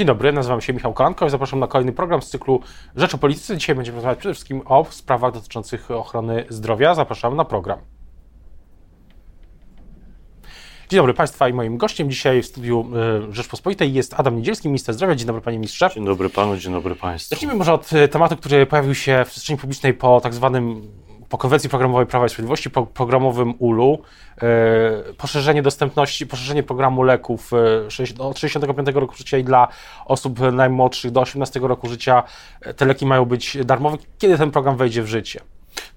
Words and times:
Dzień 0.00 0.06
dobry, 0.06 0.32
nazywam 0.32 0.60
się 0.60 0.72
Michał 0.72 0.92
Kolanko 0.92 1.26
i 1.26 1.30
zapraszam 1.30 1.58
na 1.58 1.66
kolejny 1.66 1.92
program 1.92 2.22
z 2.22 2.30
cyklu 2.30 2.60
Rzecz 2.96 3.14
o 3.14 3.18
Polityce. 3.18 3.56
Dzisiaj 3.56 3.76
będziemy 3.76 3.96
rozmawiać 3.96 4.18
przede 4.18 4.34
wszystkim 4.34 4.62
o 4.64 4.86
sprawach 4.90 5.32
dotyczących 5.32 5.90
ochrony 5.90 6.44
zdrowia. 6.48 6.94
Zapraszam 6.94 7.36
na 7.36 7.44
program. 7.44 7.78
Dzień 10.88 10.98
dobry 10.98 11.14
Państwa 11.14 11.48
i 11.48 11.52
moim 11.52 11.76
gościem 11.76 12.10
dzisiaj 12.10 12.42
w 12.42 12.46
studiu 12.46 12.90
y, 13.30 13.34
Rzeczpospolitej 13.34 13.92
jest 13.92 14.14
Adam 14.14 14.36
Niedzielski, 14.36 14.68
minister 14.68 14.94
zdrowia. 14.94 15.14
Dzień 15.14 15.26
dobry 15.26 15.42
Panie 15.42 15.58
Ministrze. 15.58 15.90
Dzień 15.94 16.04
dobry 16.04 16.30
Panu, 16.30 16.56
dzień 16.56 16.72
dobry 16.72 16.94
Państwu. 16.94 17.34
Zacznijmy 17.34 17.54
może 17.54 17.72
od 17.72 17.90
tematu, 18.10 18.36
który 18.36 18.66
pojawił 18.66 18.94
się 18.94 19.24
w 19.26 19.30
przestrzeni 19.30 19.58
publicznej 19.58 19.94
po 19.94 20.20
tak 20.20 20.34
zwanym 20.34 20.82
po 21.30 21.38
konwencji 21.38 21.70
programowej 21.70 22.06
Prawa 22.06 22.26
i 22.26 22.28
Sprawiedliwości, 22.28 22.70
po 22.70 22.86
programowym 22.86 23.54
ULU, 23.58 24.02
e, 24.42 25.12
poszerzenie 25.18 25.62
dostępności, 25.62 26.26
poszerzenie 26.26 26.62
programu 26.62 27.02
leków 27.02 27.50
e, 28.18 28.22
od 28.22 28.38
65 28.38 28.88
roku 28.94 29.14
życia 29.16 29.38
i 29.38 29.44
dla 29.44 29.68
osób 30.06 30.40
najmłodszych 30.52 31.10
do 31.10 31.20
18 31.20 31.60
roku 31.60 31.88
życia 31.88 32.22
e, 32.60 32.74
te 32.74 32.86
leki 32.86 33.06
mają 33.06 33.24
być 33.24 33.58
darmowe. 33.64 33.96
Kiedy 34.18 34.38
ten 34.38 34.50
program 34.50 34.76
wejdzie 34.76 35.02
w 35.02 35.06
życie? 35.06 35.40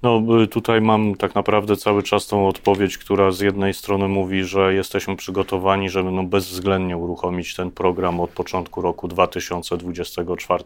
No 0.04 0.22
y, 0.44 0.48
tutaj 0.48 0.82
mam 0.82 1.16
tak 1.16 1.36
naprawdę 1.36 1.78
cały 1.78 2.04
czas 2.04 2.28
tą 2.28 2.48
odpowiedź, 2.48 2.98
która 2.98 3.32
z 3.32 3.40
jednej 3.40 3.74
strony 3.74 4.08
mówi, 4.08 4.44
że 4.44 4.74
jesteśmy 4.74 5.16
przygotowani, 5.16 5.90
żeby 5.90 6.12
no 6.12 6.24
bezwzględnie 6.24 6.98
uruchomić 6.98 7.56
ten 7.56 7.72
program 7.72 8.20
od 8.20 8.30
początku 8.30 8.82
roku 8.82 9.08
2024. 9.08 10.64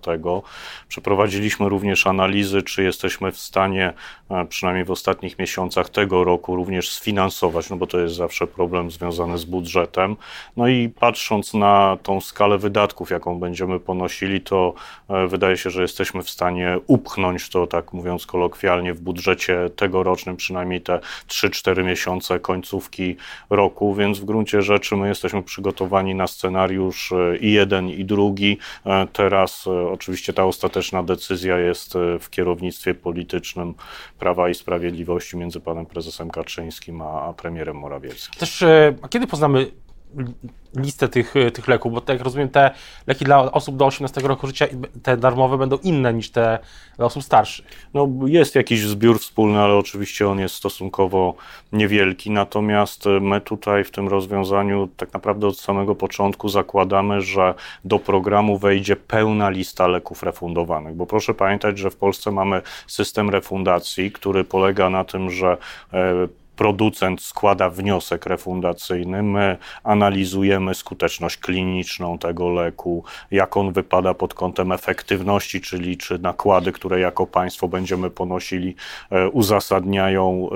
Przeprowadziliśmy 0.88 1.70
również 1.70 2.08
analizy, 2.08 2.64
czy 2.64 2.84
jesteśmy 2.84 3.32
w 3.32 3.38
stanie, 3.38 3.94
e, 4.30 4.46
przynajmniej 4.46 4.86
w 4.86 4.92
ostatnich 4.92 5.40
miesiącach 5.40 5.90
tego 5.90 6.24
roku, 6.24 6.56
również 6.56 6.94
sfinansować, 6.94 7.70
no 7.70 7.76
bo 7.76 7.88
to 7.88 8.00
jest 8.00 8.16
zawsze 8.16 8.48
problem 8.48 8.92
związany 8.92 9.38
z 9.38 9.46
budżetem. 9.46 10.16
No 10.58 10.68
i 10.68 10.90
patrząc 10.90 11.54
na 11.54 11.98
tą 12.04 12.22
skalę 12.22 12.58
wydatków, 12.58 13.10
jaką 13.10 13.40
będziemy 13.40 13.80
ponosili, 13.80 14.42
to 14.42 14.74
e, 15.10 15.28
wydaje 15.28 15.58
się, 15.58 15.70
że 15.70 15.82
jesteśmy 15.82 16.24
w 16.24 16.30
stanie 16.30 16.78
upchnąć 16.88 17.50
to, 17.50 17.68
tak 17.68 17.94
mówiąc 17.94 18.26
kolokwialnie, 18.26 18.94
w 18.98 19.02
budżecie 19.02 19.70
tegorocznym, 19.76 20.36
przynajmniej 20.36 20.82
te 20.82 21.00
3-4 21.28 21.84
miesiące 21.84 22.40
końcówki 22.40 23.16
roku, 23.50 23.96
więc 23.96 24.20
w 24.20 24.26
gruncie 24.26 24.62
rzeczy 24.62 24.96
my 24.96 25.08
jesteśmy 25.08 25.44
przygotowani 25.44 26.16
na 26.16 26.28
scenariusz 26.28 27.12
e, 27.12 27.38
i 27.38 27.52
jeden, 27.52 27.90
i 27.90 28.06
drugi. 28.06 28.58
E, 28.86 29.08
teraz 29.14 29.68
e, 29.68 29.90
oczywiście 29.90 30.34
ta 30.34 30.46
ostateczna 30.46 31.04
decyzja 31.04 31.58
jest 31.58 31.94
w 32.20 32.30
kierownictwie 32.30 32.94
politycznym 32.94 33.74
Prawa 34.20 34.50
i 34.50 34.56
Sprawiedliwości 34.56 35.38
między 35.38 35.60
panem 35.60 35.86
prezesem 35.86 36.30
Kaczyńskim 36.30 37.02
a 37.02 37.34
premierem 37.34 37.78
Morawieckim. 37.78 38.40
Też, 38.40 38.64
a 39.02 39.08
kiedy 39.08 39.28
poznamy 39.28 39.72
listę 40.76 41.08
tych, 41.08 41.34
tych 41.54 41.68
leków, 41.68 41.94
bo 41.94 42.02
tak 42.02 42.16
jak 42.18 42.24
rozumiem, 42.24 42.50
te 42.50 42.72
leki 43.08 43.26
dla 43.26 43.52
osób 43.52 43.78
do 43.78 43.86
18 43.86 44.22
roku 44.22 44.48
życia, 44.48 44.66
te 45.04 45.18
darmowe 45.18 45.58
będą 45.58 45.78
inne 45.78 46.14
niż 46.14 46.30
te 46.30 46.60
dla 46.98 47.06
osób 47.06 47.24
starszych. 47.24 47.66
No, 47.94 48.10
jest 48.26 48.56
jakiś 48.56 48.82
zbiór 48.82 49.20
wspólny, 49.20 49.60
ale 49.60 49.76
oczywiście 49.76 50.30
on 50.30 50.40
jest 50.40 50.56
stosunkowo 50.56 51.36
niewielki, 51.72 52.32
natomiast 52.32 53.06
my 53.22 53.42
tutaj 53.42 53.84
w 53.84 53.92
tym 53.92 54.08
rozwiązaniu 54.08 54.90
tak 54.98 55.14
naprawdę 55.14 55.48
od 55.48 55.60
samego 55.60 55.96
początku 55.96 56.50
zakładamy, 56.50 57.22
że 57.22 57.54
do 57.86 58.00
programu 58.00 58.58
wejdzie 58.58 58.96
pełna 58.96 59.50
lista 59.50 59.88
leków 59.88 60.24
refundowanych, 60.24 60.96
bo 60.96 61.06
proszę 61.06 61.34
pamiętać, 61.34 61.78
że 61.78 61.90
w 61.90 61.96
Polsce 61.96 62.32
mamy 62.32 62.62
system 62.88 63.30
refundacji, 63.30 64.12
który 64.12 64.44
polega 64.44 64.90
na 64.90 65.04
tym, 65.04 65.30
że 65.30 65.58
e, 65.94 66.28
producent 66.58 67.22
składa 67.22 67.70
wniosek 67.70 68.26
refundacyjny, 68.26 69.24
my 69.24 69.58
analizujemy 69.84 70.76
skuteczność 70.76 71.38
kliniczną 71.38 72.18
tego 72.18 72.50
leku, 72.50 73.04
jak 73.32 73.58
on 73.58 73.72
wypada 73.72 74.14
pod 74.14 74.34
kątem 74.34 74.72
efektywności, 74.72 75.62
czyli 75.62 75.98
czy 75.98 76.20
nakłady, 76.20 76.72
które 76.72 77.00
jako 77.00 77.28
państwo 77.28 77.68
będziemy 77.68 78.10
ponosili, 78.10 78.76
e, 79.10 79.30
uzasadniają, 79.30 80.50
e, 80.52 80.56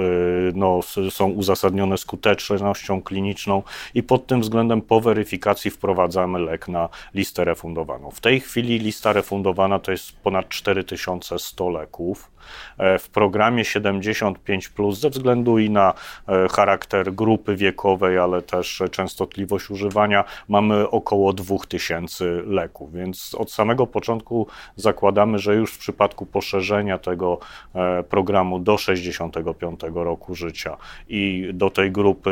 no, 0.56 0.80
są 1.10 1.30
uzasadnione 1.30 1.98
skutecznością 1.98 3.02
kliniczną 3.02 3.64
i 3.94 4.04
pod 4.04 4.28
tym 4.28 4.42
względem 4.42 4.82
po 4.82 5.02
weryfikacji 5.02 5.72
wprowadzamy 5.72 6.40
lek 6.40 6.67
na 6.67 6.90
listę 7.14 7.45
refundowaną. 7.45 8.11
W 8.11 8.22
tej 8.22 8.40
chwili 8.40 8.80
lista 8.80 9.14
refundowana 9.14 9.80
to 9.80 9.92
jest 9.92 10.11
ponad 10.11 10.50
4100 10.50 11.70
leków. 11.70 12.32
E, 12.78 13.00
w 13.00 13.10
programie 13.10 13.66
75 13.66 14.70
plus 14.70 15.00
ze 15.00 15.10
względu 15.10 15.60
i 15.60 15.70
na 15.70 15.91
e, 16.28 16.48
charakter 16.48 17.14
grupy 17.14 17.56
wiekowej, 17.56 18.18
ale 18.18 18.42
też 18.42 18.84
częstotliwość 18.92 19.70
używania 19.70 20.24
mamy 20.48 20.90
około 20.90 21.34
2000 21.34 22.26
leków, 22.46 22.94
więc 22.94 23.36
od 23.36 23.52
samego 23.52 23.88
początku 23.88 24.48
zakładamy, 24.76 25.40
że 25.40 25.56
już 25.56 25.74
w 25.74 25.78
przypadku 25.78 26.26
poszerzenia 26.26 26.98
tego 26.98 27.40
e, 27.76 28.04
programu 28.04 28.60
do 28.60 28.78
65 28.78 29.80
roku 29.94 30.36
życia 30.36 30.78
i 31.08 31.50
do 31.54 31.70
tej 31.70 31.92
grupy 31.92 32.32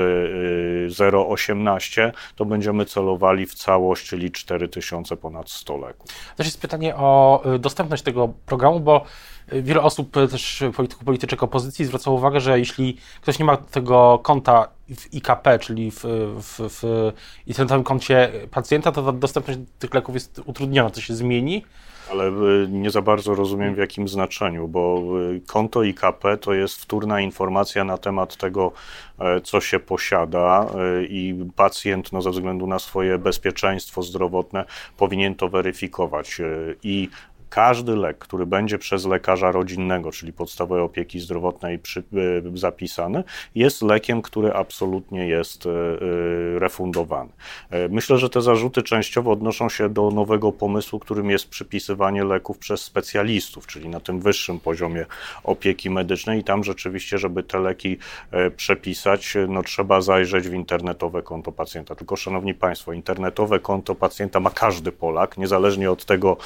0,18 0.88 2.12
to 2.36 2.46
będziemy 2.46 2.86
celowali 2.86 3.46
w 3.46 3.54
całość, 3.54 4.08
czyli 4.08 4.32
4000 4.32 5.18
ponad 5.18 5.50
100 5.50 5.78
leków. 5.78 6.10
Też 6.36 6.48
jest 6.48 6.62
pytanie 6.62 6.96
o 6.96 7.44
dostępność 7.60 8.04
tego 8.04 8.34
programu, 8.46 8.80
bo 8.80 9.06
Wiele 9.52 9.82
osób, 9.82 10.18
e, 10.18 10.28
też 10.28 10.64
polityków, 10.76 11.06
polityczek 11.06 11.44
opozycji 11.44 11.86
zwracało 11.86 12.18
uwagę, 12.18 12.40
że 12.40 12.60
jeśli 12.60 12.98
ktoś 13.22 13.40
nie 13.40 13.46
ma 13.46 13.58
tego 13.58 14.20
konta 14.24 14.68
w 14.96 15.14
IKP, 15.14 15.60
czyli 15.60 15.92
w, 15.92 16.04
w, 16.36 16.60
w 16.60 17.12
internetowym 17.48 17.84
koncie 17.84 18.32
pacjenta, 18.52 18.92
to 18.92 19.14
dostępność 19.14 19.60
tych 19.80 19.94
leków 19.94 20.16
jest 20.16 20.42
utrudniona. 20.46 20.90
To 20.90 21.02
się 21.02 21.16
zmieni? 21.16 21.64
Ale 22.12 22.28
e, 22.28 22.32
nie 22.70 22.90
za 22.90 23.02
bardzo 23.02 23.36
rozumiem 23.36 23.76
w 23.76 23.78
jakim 23.78 24.08
znaczeniu, 24.08 24.68
bo 24.68 25.04
e, 25.36 25.40
konto 25.48 25.84
IKP 25.84 26.38
to 26.38 26.54
jest 26.54 26.82
wtórna 26.82 27.22
informacja 27.22 27.84
na 27.84 27.98
temat 27.98 28.38
tego, 28.38 28.72
co 29.44 29.62
się 29.62 29.80
posiada 29.80 30.68
i 31.10 31.46
pacjent 31.56 32.12
no, 32.12 32.22
ze 32.22 32.32
względu 32.32 32.68
na 32.68 32.80
swoje 32.80 33.18
bezpieczeństwo 33.18 34.04
zdrowotne 34.04 34.66
powinien 34.98 35.36
to 35.36 35.50
weryfikować. 35.50 36.42
I 36.84 37.10
każdy 37.50 37.96
lek, 37.96 38.18
który 38.18 38.46
będzie 38.46 38.78
przez 38.78 39.06
lekarza 39.06 39.52
rodzinnego, 39.52 40.12
czyli 40.12 40.34
podstawowej 40.34 40.84
opieki 40.84 41.20
zdrowotnej 41.20 41.80
przy, 41.80 42.00
e, 42.00 42.04
zapisany, 42.58 43.24
jest 43.56 43.82
lekiem, 43.82 44.22
który 44.22 44.54
absolutnie 44.54 45.28
jest 45.28 45.66
e, 45.66 45.70
e, 45.70 46.60
refundowany. 46.60 47.30
Myślę, 47.90 48.18
że 48.18 48.30
te 48.30 48.42
zarzuty 48.42 48.84
częściowo 48.84 49.32
odnoszą 49.32 49.70
się 49.70 49.90
do 49.90 50.12
nowego 50.12 50.52
pomysłu, 50.52 51.00
którym 51.00 51.30
jest 51.30 51.50
przypisywanie 51.50 52.24
leków 52.24 52.58
przez 52.58 52.82
specjalistów, 52.82 53.68
czyli 53.68 53.90
na 53.90 54.00
tym 54.00 54.20
wyższym 54.20 54.60
poziomie 54.60 55.06
opieki 55.44 55.90
medycznej 55.90 56.40
i 56.40 56.44
tam 56.44 56.64
rzeczywiście, 56.64 57.18
żeby 57.18 57.44
te 57.44 57.60
leki 57.60 57.98
przepisać, 58.58 59.38
no 59.48 59.64
trzeba 59.64 60.02
zajrzeć 60.02 60.50
w 60.50 60.54
internetowe 60.54 61.22
konto 61.22 61.52
pacjenta. 61.52 61.96
Tylko, 61.96 62.16
szanowni 62.16 62.54
państwo, 62.54 62.94
internetowe 62.94 63.60
konto 63.60 63.96
pacjenta 63.96 64.40
ma 64.40 64.50
każdy 64.50 64.92
Polak, 64.92 65.38
niezależnie 65.38 65.92
od 65.92 66.06
tego, 66.06 66.38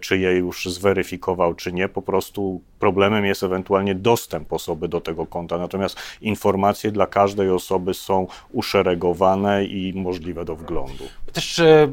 czy 0.00 0.18
jej 0.18 0.41
już 0.42 0.66
zweryfikował, 0.66 1.54
czy 1.54 1.72
nie. 1.72 1.88
Po 1.88 2.02
prostu 2.02 2.60
problemem 2.78 3.24
jest 3.24 3.42
ewentualnie 3.42 3.94
dostęp 3.94 4.52
osoby 4.52 4.88
do 4.88 5.00
tego 5.00 5.26
konta. 5.26 5.58
Natomiast 5.58 5.96
informacje 6.20 6.92
dla 6.92 7.06
każdej 7.06 7.50
osoby 7.50 7.94
są 7.94 8.26
uszeregowane 8.52 9.64
i 9.64 9.92
możliwe 9.96 10.44
do 10.44 10.56
wglądu. 10.56 11.04
Też 11.32 11.58
e, 11.58 11.88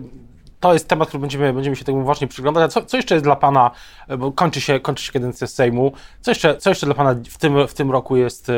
to 0.59 0.73
jest 0.73 0.87
temat, 0.87 1.07
który 1.07 1.21
będziemy, 1.21 1.53
będziemy 1.53 1.75
się 1.75 1.85
temu 1.85 1.99
uważnie 1.99 2.27
przyglądać. 2.27 2.73
Co, 2.73 2.85
co 2.85 2.97
jeszcze 2.97 3.15
jest 3.15 3.25
dla 3.25 3.35
Pana, 3.35 3.71
e, 4.07 4.17
bo 4.17 4.31
kończy 4.31 4.61
się, 4.61 4.79
kończy 4.79 5.03
się 5.03 5.11
kadencja 5.11 5.47
Sejmu, 5.47 5.91
co 6.21 6.31
jeszcze, 6.31 6.57
co 6.57 6.69
jeszcze 6.69 6.85
dla 6.85 6.95
Pana 6.95 7.15
w 7.29 7.37
tym, 7.37 7.67
w 7.67 7.73
tym 7.73 7.91
roku 7.91 8.17
jest 8.17 8.49
e, 8.49 8.53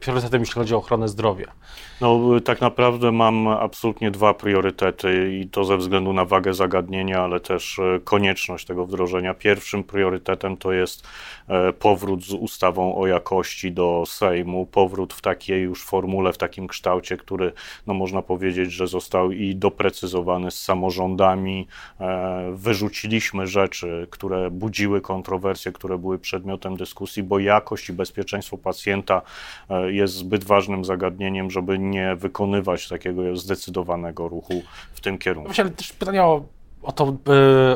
priorytetem, 0.00 0.40
jeśli 0.40 0.54
chodzi 0.54 0.74
o 0.74 0.78
ochronę 0.78 1.08
zdrowia? 1.08 1.52
No, 2.00 2.20
tak 2.44 2.60
naprawdę 2.60 3.12
mam 3.12 3.48
absolutnie 3.48 4.10
dwa 4.10 4.34
priorytety 4.34 5.38
i 5.40 5.48
to 5.48 5.64
ze 5.64 5.76
względu 5.76 6.12
na 6.12 6.24
wagę 6.24 6.54
zagadnienia, 6.54 7.20
ale 7.20 7.40
też 7.40 7.78
e, 7.78 8.00
konieczność 8.04 8.66
tego 8.66 8.86
wdrożenia. 8.86 9.34
Pierwszym 9.34 9.84
priorytetem 9.84 10.56
to 10.56 10.72
jest 10.72 11.08
e, 11.48 11.72
powrót 11.72 12.24
z 12.24 12.32
ustawą 12.32 12.96
o 12.96 13.06
jakości 13.06 13.72
do 13.72 14.04
Sejmu, 14.06 14.66
powrót 14.66 15.14
w 15.14 15.20
takiej 15.20 15.62
już 15.62 15.84
formule, 15.84 16.32
w 16.32 16.38
takim 16.38 16.68
kształcie, 16.68 17.16
który, 17.16 17.52
no 17.86 17.94
można 17.94 18.22
powiedzieć, 18.22 18.72
że 18.72 18.86
został 18.86 19.32
i 19.32 19.56
doprecyzowany 19.56 20.50
z 20.50 20.60
samorządami. 20.60 21.37
E, 21.46 22.50
wyrzuciliśmy 22.54 23.46
rzeczy, 23.46 24.06
które 24.10 24.50
budziły 24.50 25.00
kontrowersje, 25.00 25.72
które 25.72 25.98
były 25.98 26.18
przedmiotem 26.18 26.76
dyskusji, 26.76 27.22
bo 27.22 27.38
jakość 27.38 27.88
i 27.88 27.92
bezpieczeństwo 27.92 28.58
pacjenta 28.58 29.22
jest 29.88 30.14
zbyt 30.14 30.44
ważnym 30.44 30.84
zagadnieniem, 30.84 31.50
żeby 31.50 31.78
nie 31.78 32.16
wykonywać 32.16 32.88
takiego 32.88 33.36
zdecydowanego 33.36 34.28
ruchu 34.28 34.62
w 34.92 35.00
tym 35.00 35.18
kierunku. 35.18 35.48
Myślę, 35.48 35.70
też 35.70 35.92
pytanie 35.92 36.22
o, 36.22 36.44
o, 36.82 36.92
to, 36.92 37.16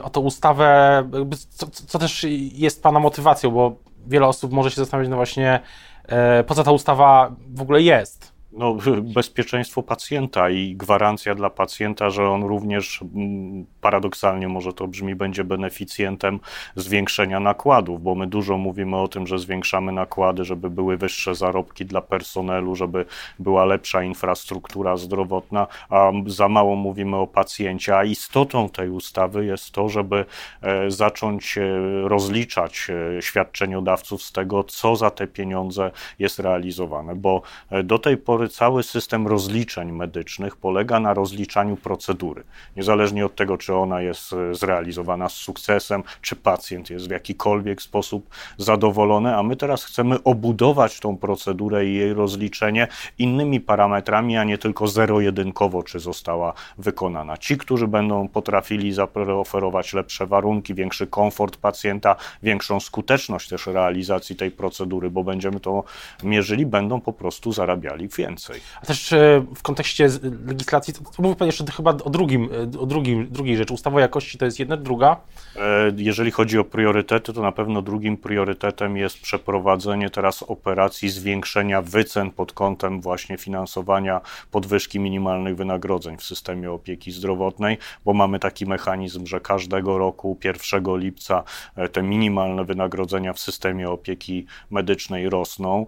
o 0.03 0.11
tą 0.11 0.21
ustawę, 0.21 1.03
co, 1.49 1.67
co, 1.67 1.99
też 1.99 2.27
jest 2.53 2.83
Pana 2.83 3.01
motywacją, 3.01 3.51
bo 3.51 3.77
wiele 4.07 4.27
osób 4.27 4.53
może 4.53 4.71
się 4.71 4.77
zastanawiać, 4.77 5.11
no 5.11 5.17
właśnie, 5.17 5.61
e, 6.07 6.45
po 6.45 6.55
co 6.55 6.65
ta 6.65 6.73
ustawa 6.73 7.33
w 7.55 7.63
ogóle 7.63 7.83
jest. 7.83 8.32
No, 8.53 8.77
bezpieczeństwo 9.15 9.83
pacjenta 9.83 10.51
i 10.51 10.75
gwarancja 10.77 11.35
dla 11.35 11.51
pacjenta, 11.51 12.11
że 12.11 12.29
on 12.29 12.45
również 12.45 13.01
mm, 13.03 13.67
paradoksalnie 13.81 14.49
może 14.49 14.73
to 14.73 14.89
brzmi, 14.89 15.15
będzie 15.15 15.45
beneficjentem 15.45 16.41
zwiększenia 16.77 17.41
nakładów, 17.41 18.03
bo 18.03 18.15
my 18.15 18.27
dużo 18.27 18.59
mówimy 18.59 18.97
o 18.97 19.09
tym, 19.09 19.27
że 19.27 19.39
zwiększamy 19.39 19.93
nakłady, 19.93 20.45
żeby 20.45 20.71
były 20.71 20.97
wyższe 20.97 21.35
zarobki 21.35 21.85
dla 21.85 22.01
personelu, 22.01 22.77
żeby 22.77 23.07
była 23.39 23.65
lepsza 23.65 24.03
infrastruktura 24.03 24.97
zdrowotna, 24.97 25.67
a 25.91 26.13
za 26.27 26.49
mało 26.49 26.77
mówimy 26.77 27.17
o 27.17 27.27
pacjencie. 27.27 27.97
A 27.97 28.05
istotą 28.05 28.69
tej 28.69 28.91
ustawy 28.91 29.47
jest 29.47 29.73
to, 29.73 29.89
żeby 29.89 30.25
e, 30.63 30.91
zacząć 30.91 31.59
e, 31.59 31.63
rozliczać 32.09 32.87
e, 32.91 33.23
świadczeniodawców 33.23 34.23
z 34.23 34.33
tego, 34.33 34.65
co 34.65 34.97
za 34.97 35.11
te 35.11 35.27
pieniądze 35.27 35.91
jest 36.19 36.39
realizowane, 36.39 37.15
bo 37.15 37.43
do 37.85 37.99
tej 37.99 38.17
pory 38.17 38.42
pory 38.43 38.49
cały 38.49 38.83
system 38.83 39.27
rozliczeń 39.27 39.93
medycznych 39.93 40.57
polega 40.57 41.01
na 41.01 41.15
rozliczaniu 41.15 41.77
procedury. 41.77 42.45
Niezależnie 42.77 43.27
od 43.27 43.37
tego, 43.37 43.59
czy 43.59 43.75
ona 43.75 44.01
jest 44.01 44.33
e, 44.33 44.55
zrealizowana 44.55 45.29
z 45.29 45.33
sukcesem, 45.33 46.03
czy 46.23 46.37
pacjent 46.37 46.91
jest 46.91 47.09
w 47.09 47.11
jakikolwiek 47.11 47.83
sposób 47.83 48.29
zadowolony, 48.57 49.37
a 49.37 49.43
my 49.43 49.57
teraz 49.57 49.85
chcemy 49.85 50.23
obudować 50.23 51.01
tą 51.01 51.17
procedurę 51.17 51.87
i 51.87 51.95
jej 51.95 52.15
rozliczenie 52.15 52.89
innymi 53.19 53.61
parametrami, 53.61 54.37
a 54.37 54.45
nie 54.45 54.59
tylko 54.59 54.89
zero-jedynkowo, 54.89 55.83
czy 55.83 56.01
została 56.01 56.53
wykonana. 56.79 57.37
Ci, 57.37 57.57
którzy 57.57 57.89
będą 57.89 58.29
potrafili 58.29 58.93
zaoferować 58.93 59.93
lepsze 59.93 60.27
warunki, 60.27 60.75
większy 60.75 61.07
komfort 61.07 61.57
pacjenta, 61.57 62.17
większą 62.43 62.81
skuteczność 62.81 63.49
też 63.49 63.67
realizacji 63.67 64.37
tej 64.37 64.51
procedury, 64.51 65.11
bo 65.11 65.25
będziemy 65.25 65.61
to 65.61 65.85
mierzyli, 66.23 66.67
będą 66.67 67.01
po 67.01 67.13
prostu 67.13 67.53
zarabiali 67.53 68.09
więcej 68.09 68.32
więcej. 68.33 68.61
A 68.83 68.87
też 68.87 69.13
e, 69.13 69.45
w 69.55 69.63
kontekście 69.63 70.09
legislacji, 70.47 70.95
to, 70.95 71.01
to 71.01 71.23
mówi 71.23 71.37
Pan 71.37 71.47
jeszcze 71.47 71.65
chyba 71.77 71.91
o 71.91 72.11
drugim, 72.11 72.49
e, 72.75 72.79
o 72.79 72.87
drugim, 72.87 73.29
drugiej 73.31 73.57
rzeczy. 73.57 73.75
Ustawa 73.75 73.97
o 73.97 74.01
jakości 74.01 74.39
to 74.39 74.45
jest 74.45 74.59
jedna, 74.59 74.77
druga? 74.77 75.17
E, 75.57 75.93
jeżeli 75.97 76.31
chodzi 76.31 76.59
o 76.59 76.65
priorytety, 76.65 77.33
to 77.33 77.43
na 77.43 77.53
pewno 77.53 77.83
drugim 77.83 78.17
priorytetem 78.17 78.97
jest 78.97 79.21
przeprowadzenie 79.21 80.11
teraz 80.11 80.43
operacji 80.43 81.09
zwiększenia 81.09 81.83
wycen 81.83 82.31
pod 82.31 82.53
kątem 82.53 83.01
właśnie 83.01 83.39
finansowania 83.39 84.21
podwyżki 84.51 85.01
minimalnych 85.01 85.57
wynagrodzeń 85.57 86.17
w 86.17 86.23
systemie 86.23 86.71
opieki 86.71 87.13
zdrowotnej, 87.13 87.79
bo 88.05 88.13
mamy 88.13 88.39
taki 88.39 88.67
mechanizm, 88.67 89.27
że 89.27 89.41
każdego 89.41 89.99
roku 89.99 90.39
1 90.45 90.99
lipca 90.99 91.45
te 91.93 92.03
minimalne 92.03 92.65
wynagrodzenia 92.65 93.33
w 93.33 93.41
systemie 93.41 93.91
opieki 93.91 94.47
medycznej 94.71 95.31
rosną 95.31 95.87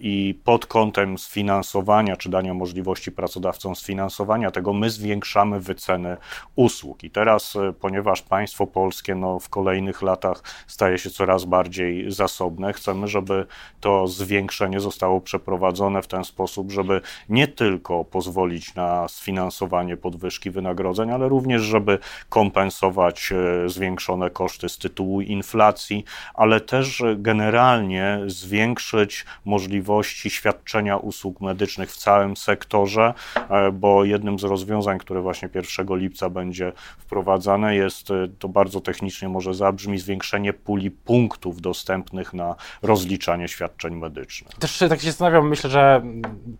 i 0.00 0.38
pod 0.44 0.66
kątem 0.66 1.18
sfinansowania 1.18 1.79
sfinansowania, 1.80 2.16
czy 2.16 2.28
dania 2.28 2.54
możliwości 2.54 3.12
pracodawcom 3.12 3.76
sfinansowania 3.76 4.50
tego, 4.50 4.72
my 4.72 4.90
zwiększamy 4.90 5.60
wyceny 5.60 6.16
usług. 6.56 7.04
I 7.04 7.10
teraz, 7.10 7.56
e, 7.56 7.72
ponieważ 7.72 8.22
państwo 8.22 8.66
polskie 8.66 9.14
no, 9.14 9.38
w 9.38 9.48
kolejnych 9.48 10.02
latach 10.02 10.42
staje 10.66 10.98
się 10.98 11.10
coraz 11.10 11.44
bardziej 11.44 12.12
zasobne, 12.12 12.72
chcemy, 12.72 13.08
żeby 13.08 13.46
to 13.80 14.06
zwiększenie 14.06 14.80
zostało 14.80 15.20
przeprowadzone 15.20 16.02
w 16.02 16.06
ten 16.06 16.24
sposób, 16.24 16.72
żeby 16.72 17.00
nie 17.28 17.48
tylko 17.48 18.04
pozwolić 18.04 18.74
na 18.74 19.08
sfinansowanie 19.08 19.96
podwyżki 19.96 20.50
wynagrodzeń, 20.50 21.10
ale 21.10 21.28
również, 21.28 21.62
żeby 21.62 21.98
kompensować 22.28 23.32
e, 23.32 23.68
zwiększone 23.68 24.30
koszty 24.30 24.68
z 24.68 24.78
tytułu 24.78 25.20
inflacji, 25.20 26.04
ale 26.34 26.60
też 26.60 27.02
generalnie 27.16 28.18
zwiększyć 28.26 29.24
możliwości 29.44 30.30
świadczenia 30.30 30.96
usług 30.96 31.40
medycznych 31.40 31.69
medycznych 31.70 31.90
w 31.90 31.96
całym 31.96 32.36
sektorze, 32.36 33.14
e, 33.36 33.72
bo 33.72 34.04
jednym 34.04 34.38
z 34.38 34.44
rozwiązań, 34.44 34.98
które 34.98 35.20
właśnie 35.20 35.48
1 35.54 35.96
lipca 35.96 36.30
będzie 36.30 36.72
wprowadzane, 36.98 37.76
jest 37.76 38.10
e, 38.10 38.28
to 38.38 38.48
bardzo 38.48 38.80
technicznie 38.80 39.28
może 39.28 39.54
zabrzmi 39.54 39.98
zwiększenie 39.98 40.52
puli 40.52 40.90
punktów 40.90 41.60
dostępnych 41.60 42.34
na 42.34 42.54
rozliczanie 42.82 43.48
świadczeń 43.48 43.94
medycznych. 43.94 44.54
Też 44.54 44.78
tak 44.78 45.00
się 45.00 45.06
zastanawiam, 45.06 45.48
myślę, 45.48 45.70
że 45.70 46.02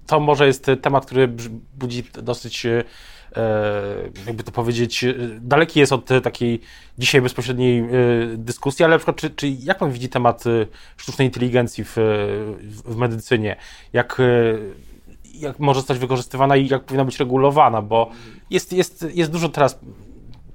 to 0.07 0.21
może 0.21 0.47
jest 0.47 0.67
temat, 0.83 1.07
który 1.07 1.29
budzi 1.79 2.03
dosyć 2.23 2.67
e, 2.67 2.85
jakby 4.27 4.43
to 4.43 4.53
powiedzieć, 4.53 5.05
daleki 5.41 5.81
jest 5.81 5.93
od 5.93 6.09
takiej 6.23 6.61
dzisiaj 6.99 7.21
bezpośredniej 7.21 7.85
dyskusji, 8.37 8.85
ale 8.85 8.95
na 8.95 8.99
przykład, 8.99 9.17
czy, 9.17 9.31
czy 9.31 9.49
jak 9.49 9.79
pan 9.79 9.93
widzi 9.93 10.09
temat 10.09 10.45
sztucznej 10.97 11.29
inteligencji 11.29 11.85
w, 11.85 11.97
w 12.85 12.97
medycynie? 12.97 13.57
Jak 13.93 14.23
jak 15.35 15.59
może 15.59 15.81
zostać 15.81 15.99
wykorzystywana 15.99 16.57
i 16.57 16.69
jak 16.69 16.85
powinna 16.85 17.05
być 17.05 17.19
regulowana, 17.19 17.83
bo 17.83 18.11
jest, 18.51 18.73
jest, 18.73 19.07
jest 19.15 19.31
dużo 19.31 19.49
teraz 19.49 19.79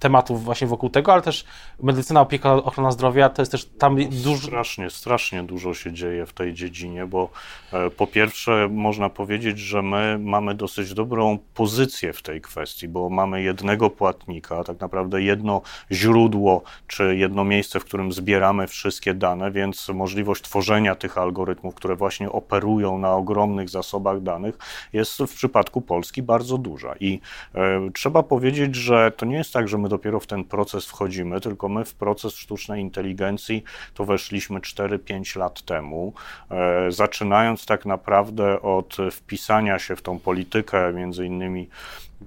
tematów 0.05 0.43
właśnie 0.43 0.67
wokół 0.67 0.89
tego, 0.89 1.13
ale 1.13 1.21
też 1.21 1.45
medycyna, 1.83 2.21
opieka, 2.21 2.53
ochrona 2.53 2.91
zdrowia, 2.91 3.29
to 3.29 3.41
jest 3.41 3.51
też 3.51 3.65
tam 3.65 3.99
no, 3.99 4.05
dużo... 4.23 4.47
Strasznie, 4.47 4.89
strasznie 4.89 5.43
dużo 5.43 5.73
się 5.73 5.93
dzieje 5.93 6.25
w 6.25 6.33
tej 6.33 6.53
dziedzinie, 6.53 7.05
bo 7.05 7.29
e, 7.73 7.89
po 7.89 8.07
pierwsze 8.07 8.67
można 8.71 9.09
powiedzieć, 9.09 9.59
że 9.59 9.81
my 9.81 10.17
mamy 10.19 10.55
dosyć 10.55 10.93
dobrą 10.93 11.39
pozycję 11.53 12.13
w 12.13 12.21
tej 12.21 12.41
kwestii, 12.41 12.87
bo 12.87 13.09
mamy 13.09 13.41
jednego 13.41 13.89
płatnika, 13.89 14.63
tak 14.63 14.79
naprawdę 14.79 15.21
jedno 15.21 15.61
źródło, 15.91 16.61
czy 16.87 17.15
jedno 17.15 17.43
miejsce, 17.43 17.79
w 17.79 17.85
którym 17.85 18.11
zbieramy 18.11 18.67
wszystkie 18.67 19.13
dane, 19.13 19.51
więc 19.51 19.89
możliwość 19.89 20.41
tworzenia 20.41 20.95
tych 20.95 21.17
algorytmów, 21.17 21.75
które 21.75 21.95
właśnie 21.95 22.31
operują 22.31 22.97
na 22.97 23.13
ogromnych 23.13 23.69
zasobach 23.69 24.21
danych, 24.21 24.57
jest 24.93 25.17
w 25.17 25.35
przypadku 25.35 25.81
Polski 25.81 26.21
bardzo 26.21 26.57
duża. 26.57 26.95
I 26.99 27.19
e, 27.55 27.89
trzeba 27.93 28.23
powiedzieć, 28.23 28.75
że 28.75 29.11
to 29.17 29.25
nie 29.25 29.37
jest 29.37 29.53
tak, 29.53 29.67
że 29.67 29.77
my 29.77 29.89
dopiero 29.95 30.19
w 30.19 30.27
ten 30.27 30.43
proces 30.43 30.85
wchodzimy, 30.85 31.41
tylko 31.41 31.69
my 31.69 31.85
w 31.85 31.93
proces 31.93 32.35
sztucznej 32.35 32.81
inteligencji 32.81 33.63
to 33.93 34.05
weszliśmy 34.05 34.59
4-5 34.59 35.39
lat 35.39 35.61
temu, 35.61 36.13
e, 36.51 36.91
zaczynając 36.91 37.65
tak 37.65 37.85
naprawdę 37.85 38.61
od 38.61 38.97
wpisania 39.11 39.79
się 39.79 39.95
w 39.95 40.01
tą 40.01 40.19
politykę, 40.19 40.93
między 40.93 41.25
innymi 41.25 41.69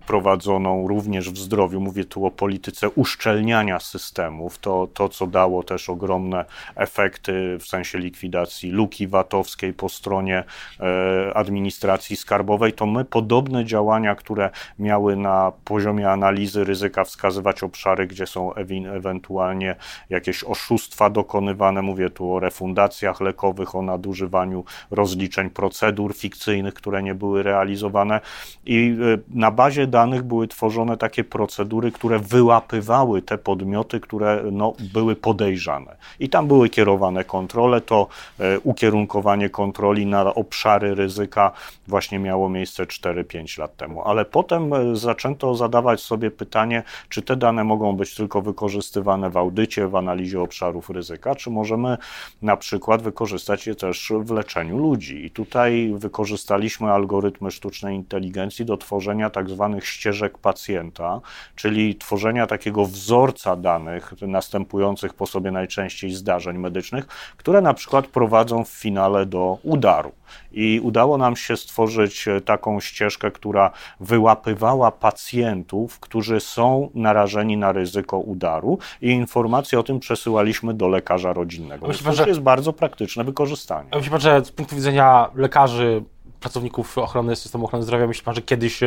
prowadzoną 0.06 0.88
również 0.88 1.30
w 1.30 1.38
zdrowiu, 1.38 1.80
mówię 1.80 2.04
tu 2.04 2.26
o 2.26 2.30
polityce 2.30 2.90
uszczelniania 2.90 3.80
systemów, 3.80 4.58
to, 4.58 4.88
to 4.94 5.08
co 5.08 5.26
dało 5.26 5.62
też 5.62 5.88
ogromne 5.88 6.44
efekty 6.76 7.58
w 7.60 7.66
sensie 7.66 7.98
likwidacji 7.98 8.70
luki 8.70 9.06
VAT-owskiej 9.06 9.72
po 9.72 9.88
stronie 9.88 10.44
e, 10.80 11.36
administracji 11.36 12.16
skarbowej, 12.16 12.72
to 12.72 12.86
my 12.86 13.04
podobne 13.04 13.64
działania, 13.64 14.14
które 14.14 14.50
miały 14.78 15.16
na 15.16 15.52
poziomie 15.64 16.10
analizy 16.10 16.64
ryzyka 16.64 17.04
wskazywać 17.04 17.62
obszary, 17.62 18.06
gdzie 18.06 18.26
są 18.26 18.54
ewentualnie 18.94 19.76
jakieś 20.10 20.44
oszustwa 20.44 21.10
dokonywane, 21.10 21.82
mówię 21.82 22.10
tu 22.10 22.32
o 22.32 22.40
refundacjach 22.40 23.20
lekowych, 23.20 23.74
o 23.74 23.82
nadużywaniu 23.82 24.64
rozliczeń 24.90 25.50
procedur 25.50 26.14
fikcyjnych, 26.14 26.74
które 26.74 27.02
nie 27.02 27.14
były 27.14 27.42
realizowane. 27.42 28.20
I 28.66 28.96
e, 29.14 29.18
na 29.38 29.50
bazie 29.50 29.77
danych 29.86 30.22
były 30.22 30.48
tworzone 30.48 30.96
takie 30.96 31.24
procedury, 31.24 31.92
które 31.92 32.18
wyłapywały 32.18 33.22
te 33.22 33.38
podmioty, 33.38 34.00
które 34.00 34.42
no, 34.52 34.72
były 34.92 35.16
podejrzane. 35.16 35.96
I 36.20 36.28
tam 36.28 36.48
były 36.48 36.68
kierowane 36.68 37.24
kontrole, 37.24 37.80
to 37.80 38.06
e, 38.40 38.60
ukierunkowanie 38.60 39.50
kontroli 39.50 40.06
na 40.06 40.34
obszary 40.34 40.94
ryzyka 40.94 41.52
właśnie 41.88 42.18
miało 42.18 42.48
miejsce 42.48 42.84
4-5 42.84 43.58
lat 43.58 43.76
temu. 43.76 44.02
Ale 44.04 44.24
potem 44.24 44.72
e, 44.72 44.96
zaczęto 44.96 45.54
zadawać 45.54 46.00
sobie 46.00 46.30
pytanie, 46.30 46.82
czy 47.08 47.22
te 47.22 47.36
dane 47.36 47.64
mogą 47.64 47.96
być 47.96 48.14
tylko 48.14 48.42
wykorzystywane 48.42 49.30
w 49.30 49.36
audycie, 49.36 49.88
w 49.88 49.96
analizie 49.96 50.40
obszarów 50.40 50.90
ryzyka, 50.90 51.34
czy 51.34 51.50
możemy 51.50 51.98
na 52.42 52.56
przykład 52.56 53.02
wykorzystać 53.02 53.66
je 53.66 53.74
też 53.74 54.12
w 54.20 54.30
leczeniu 54.30 54.78
ludzi. 54.78 55.24
I 55.24 55.30
tutaj 55.30 55.92
wykorzystaliśmy 55.96 56.92
algorytmy 56.92 57.50
sztucznej 57.50 57.96
inteligencji 57.96 58.64
do 58.64 58.76
tworzenia 58.76 59.30
tak 59.30 59.50
zwanych 59.50 59.67
ścieżek 59.80 60.38
pacjenta, 60.38 61.20
czyli 61.54 61.96
tworzenia 61.96 62.46
takiego 62.46 62.84
wzorca 62.84 63.56
danych 63.56 64.14
następujących 64.22 65.14
po 65.14 65.26
sobie 65.26 65.50
najczęściej 65.50 66.10
zdarzeń 66.10 66.58
medycznych, 66.58 67.06
które 67.36 67.60
na 67.60 67.74
przykład 67.74 68.06
prowadzą 68.06 68.64
w 68.64 68.68
finale 68.68 69.26
do 69.26 69.58
udaru. 69.62 70.12
I 70.52 70.80
udało 70.82 71.18
nam 71.18 71.36
się 71.36 71.56
stworzyć 71.56 72.28
e, 72.28 72.40
taką 72.40 72.80
ścieżkę, 72.80 73.30
która 73.30 73.70
wyłapywała 74.00 74.92
pacjentów, 74.92 76.00
którzy 76.00 76.40
są 76.40 76.90
narażeni 76.94 77.56
na 77.56 77.72
ryzyko 77.72 78.18
udaru, 78.18 78.78
i 79.02 79.10
informacje 79.10 79.78
o 79.78 79.82
tym 79.82 80.00
przesyłaliśmy 80.00 80.74
do 80.74 80.88
lekarza 80.88 81.32
rodzinnego. 81.32 81.86
Myślę, 81.86 82.10
to 82.10 82.16
że... 82.16 82.28
jest 82.28 82.40
bardzo 82.40 82.72
praktyczne 82.72 83.24
wykorzystanie. 83.24 83.90
Myślę, 83.94 84.20
że 84.20 84.44
z 84.44 84.52
punktu 84.52 84.76
widzenia 84.76 85.30
lekarzy 85.34 86.02
pracowników 86.40 86.98
ochrony 86.98 87.36
systemu 87.36 87.64
ochrony 87.64 87.84
zdrowia, 87.84 88.06
myśli 88.06 88.24
pan, 88.24 88.34
że 88.34 88.42
kiedyś, 88.42 88.80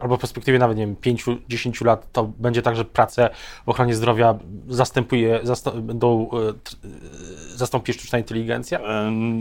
albo 0.00 0.16
w 0.16 0.20
perspektywie 0.20 0.58
nawet, 0.58 0.76
nie 0.76 0.86
wiem, 0.86 0.96
5-10 0.96 1.84
lat, 1.84 2.12
to 2.12 2.24
będzie 2.38 2.62
tak, 2.62 2.76
że 2.76 2.84
pracę 2.84 3.30
w 3.66 3.68
ochronie 3.68 3.94
zdrowia 3.94 4.38
zastępuje, 4.68 5.40
zastą, 5.42 5.82
będą 5.82 6.30
zastąpi 7.54 7.92
sztuczna 7.92 8.18
inteligencja? 8.18 8.80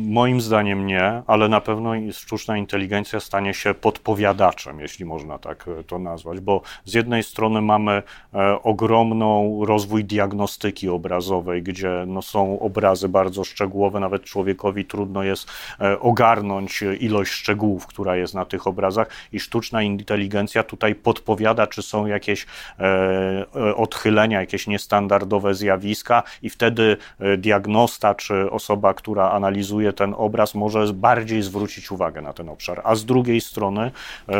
Moim 0.07 0.41
zdaniem 0.41 0.87
nie, 0.87 1.23
ale 1.27 1.49
na 1.49 1.61
pewno 1.61 1.91
sztuczna 2.11 2.57
inteligencja 2.57 3.19
stanie 3.19 3.53
się 3.53 3.73
podpowiadaczem, 3.73 4.79
jeśli 4.79 5.05
można 5.05 5.39
tak 5.39 5.65
to 5.87 5.99
nazwać, 5.99 6.39
bo 6.39 6.61
z 6.85 6.93
jednej 6.93 7.23
strony 7.23 7.61
mamy 7.61 8.03
ogromną 8.63 9.61
rozwój 9.65 10.05
diagnostyki 10.05 10.89
obrazowej, 10.89 11.63
gdzie 11.63 12.03
no, 12.07 12.21
są 12.21 12.59
obrazy 12.59 13.09
bardzo 13.09 13.43
szczegółowe, 13.43 13.99
nawet 13.99 14.23
człowiekowi 14.23 14.85
trudno 14.85 15.23
jest 15.23 15.51
e, 15.79 15.99
ogarnąć 15.99 16.83
ilość 16.99 17.44
szczegółów, 17.45 17.87
która 17.87 18.15
jest 18.15 18.33
na 18.33 18.45
tych 18.45 18.67
obrazach 18.67 19.07
i 19.31 19.39
sztuczna 19.39 19.81
inteligencja 19.81 20.63
tutaj 20.63 20.95
podpowiada, 20.95 21.67
czy 21.67 21.81
są 21.81 22.05
jakieś 22.05 22.45
e, 22.45 22.85
e, 23.55 23.75
odchylenia, 23.75 24.39
jakieś 24.39 24.67
niestandardowe 24.67 25.55
zjawiska 25.55 26.23
i 26.41 26.49
wtedy 26.49 26.97
diagnosta 27.37 28.15
czy 28.15 28.51
osoba, 28.51 28.93
która 28.93 29.31
analizuje 29.31 29.93
ten 29.93 30.15
obraz 30.17 30.55
może 30.55 30.93
bardziej 30.93 31.41
zwrócić 31.41 31.91
uwagę 31.91 32.21
na 32.21 32.33
ten 32.33 32.49
obszar. 32.49 32.81
A 32.83 32.95
z 32.95 33.05
drugiej 33.05 33.41
strony 33.41 33.91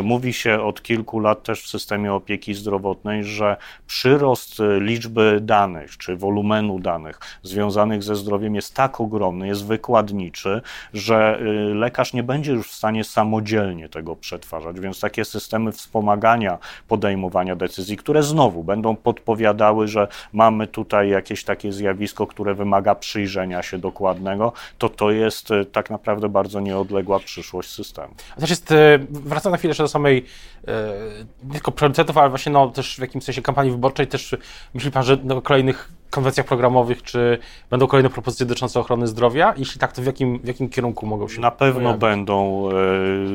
mówi 0.03 0.33
się 0.33 0.61
od 0.61 0.81
kilku 0.81 1.19
lat 1.19 1.43
też 1.43 1.61
w 1.61 1.67
systemie 1.67 2.13
opieki 2.13 2.53
zdrowotnej, 2.53 3.23
że 3.23 3.57
przyrost 3.87 4.61
liczby 4.79 5.39
danych 5.41 5.97
czy 5.97 6.17
wolumenu 6.17 6.79
danych 6.79 7.19
związanych 7.43 8.03
ze 8.03 8.15
zdrowiem 8.15 8.55
jest 8.55 8.73
tak 8.73 9.01
ogromny, 9.01 9.47
jest 9.47 9.65
wykładniczy, 9.65 10.61
że 10.93 11.39
lekarz 11.73 12.13
nie 12.13 12.23
będzie 12.23 12.51
już 12.51 12.67
w 12.67 12.75
stanie 13.03 13.25
samodzielnie 13.25 13.89
tego 13.89 14.15
przetwarzać, 14.15 14.79
więc 14.79 14.99
takie 14.99 15.25
systemy 15.25 15.71
wspomagania 15.71 16.57
podejmowania 16.87 17.55
decyzji, 17.55 17.97
które 17.97 18.23
znowu 18.23 18.63
będą 18.63 18.95
podpowiadały, 18.95 19.87
że 19.87 20.07
mamy 20.33 20.67
tutaj 20.67 21.09
jakieś 21.09 21.43
takie 21.43 21.73
zjawisko, 21.73 22.27
które 22.27 22.53
wymaga 22.53 22.95
przyjrzenia 22.95 23.63
się 23.63 23.77
dokładnego, 23.77 24.53
to 24.77 24.89
to 24.89 25.11
jest 25.11 25.51
y, 25.51 25.65
tak 25.65 25.89
naprawdę 25.89 26.29
bardzo 26.29 26.59
nieodległa 26.59 27.19
przyszłość 27.19 27.69
systemu. 27.69 28.13
Też 28.39 28.49
jest, 28.49 28.71
y, 28.71 28.75
wracam 29.09 29.51
na 29.51 29.57
chwilę 29.57 29.69
jeszcze 29.69 29.83
do 29.83 29.89
samej, 29.89 30.25
nie 31.43 31.53
tylko 31.53 31.71
producentów, 31.71 32.17
ale 32.17 32.29
właśnie 32.29 32.51
no, 32.51 32.67
też 32.69 32.95
w 32.95 32.99
jakimś 32.99 33.23
sensie 33.23 33.41
kampanii 33.41 33.71
wyborczej, 33.71 34.07
też 34.07 34.35
myśli 34.73 34.91
Pan, 34.91 35.03
że 35.03 35.17
na 35.23 35.41
kolejnych 35.41 35.91
konwencjach 36.15 36.45
programowych, 36.45 37.03
czy 37.03 37.37
będą 37.69 37.87
kolejne 37.87 38.09
propozycje 38.09 38.45
dotyczące 38.45 38.79
ochrony 38.79 39.07
zdrowia? 39.07 39.53
Jeśli 39.57 39.79
tak, 39.79 39.91
to 39.91 40.01
w 40.01 40.05
jakim, 40.05 40.39
w 40.39 40.47
jakim 40.47 40.69
kierunku 40.69 41.05
mogą 41.05 41.27
się 41.27 41.41
Na 41.41 41.51
pewno 41.51 41.79
pojawić? 41.81 42.01
będą 42.01 42.69
e, 42.69 42.73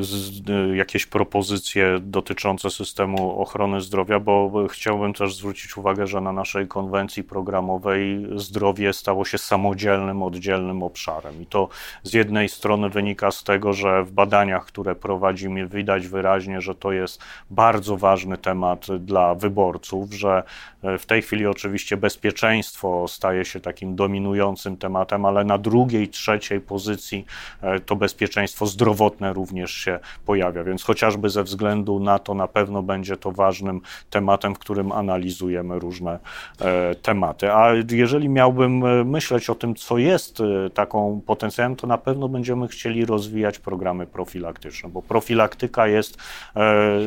z, 0.00 0.42
e, 0.50 0.76
jakieś 0.76 1.06
propozycje 1.06 1.98
dotyczące 2.02 2.70
systemu 2.70 3.40
ochrony 3.40 3.80
zdrowia, 3.80 4.20
bo 4.20 4.66
chciałbym 4.70 5.14
też 5.14 5.36
zwrócić 5.36 5.76
uwagę, 5.76 6.06
że 6.06 6.20
na 6.20 6.32
naszej 6.32 6.68
konwencji 6.68 7.24
programowej 7.24 8.26
zdrowie 8.36 8.92
stało 8.92 9.24
się 9.24 9.38
samodzielnym, 9.38 10.22
oddzielnym 10.22 10.82
obszarem. 10.82 11.42
I 11.42 11.46
to 11.46 11.68
z 12.02 12.12
jednej 12.12 12.48
strony 12.48 12.88
wynika 12.88 13.30
z 13.30 13.44
tego, 13.44 13.72
że 13.72 14.04
w 14.04 14.12
badaniach, 14.12 14.64
które 14.64 14.94
prowadzimy, 14.94 15.66
widać 15.68 16.06
wyraźnie, 16.06 16.60
że 16.60 16.74
to 16.74 16.92
jest 16.92 17.22
bardzo 17.50 17.96
ważny 17.96 18.38
temat 18.38 18.86
dla 18.98 19.34
wyborców, 19.34 20.12
że 20.14 20.42
e, 20.82 20.98
w 20.98 21.06
tej 21.06 21.22
chwili 21.22 21.46
oczywiście 21.46 21.96
bezpieczeństwo 21.96 22.69
staje 23.06 23.44
się 23.44 23.60
takim 23.60 23.96
dominującym 23.96 24.76
tematem, 24.76 25.24
ale 25.24 25.44
na 25.44 25.58
drugiej, 25.58 26.08
trzeciej 26.08 26.60
pozycji 26.60 27.24
e, 27.62 27.80
to 27.80 27.96
bezpieczeństwo 27.96 28.66
zdrowotne 28.66 29.32
również 29.32 29.70
się 29.70 29.98
pojawia, 30.26 30.64
więc 30.64 30.82
chociażby 30.82 31.30
ze 31.30 31.42
względu 31.42 32.00
na 32.00 32.18
to 32.18 32.34
na 32.34 32.48
pewno 32.48 32.82
będzie 32.82 33.16
to 33.16 33.32
ważnym 33.32 33.80
tematem, 34.10 34.54
w 34.54 34.58
którym 34.58 34.92
analizujemy 34.92 35.78
różne 35.78 36.18
e, 36.60 36.94
tematy. 36.94 37.52
A 37.52 37.72
jeżeli 37.90 38.28
miałbym 38.28 38.84
e, 38.84 39.04
myśleć 39.04 39.50
o 39.50 39.54
tym, 39.54 39.74
co 39.74 39.98
jest 39.98 40.42
taką 40.74 41.20
potencjałem, 41.26 41.76
to 41.76 41.86
na 41.86 41.98
pewno 41.98 42.28
będziemy 42.28 42.68
chcieli 42.68 43.04
rozwijać 43.04 43.58
programy 43.58 44.06
profilaktyczne, 44.06 44.88
bo 44.88 45.02
profilaktyka 45.02 45.86
jest 45.86 46.16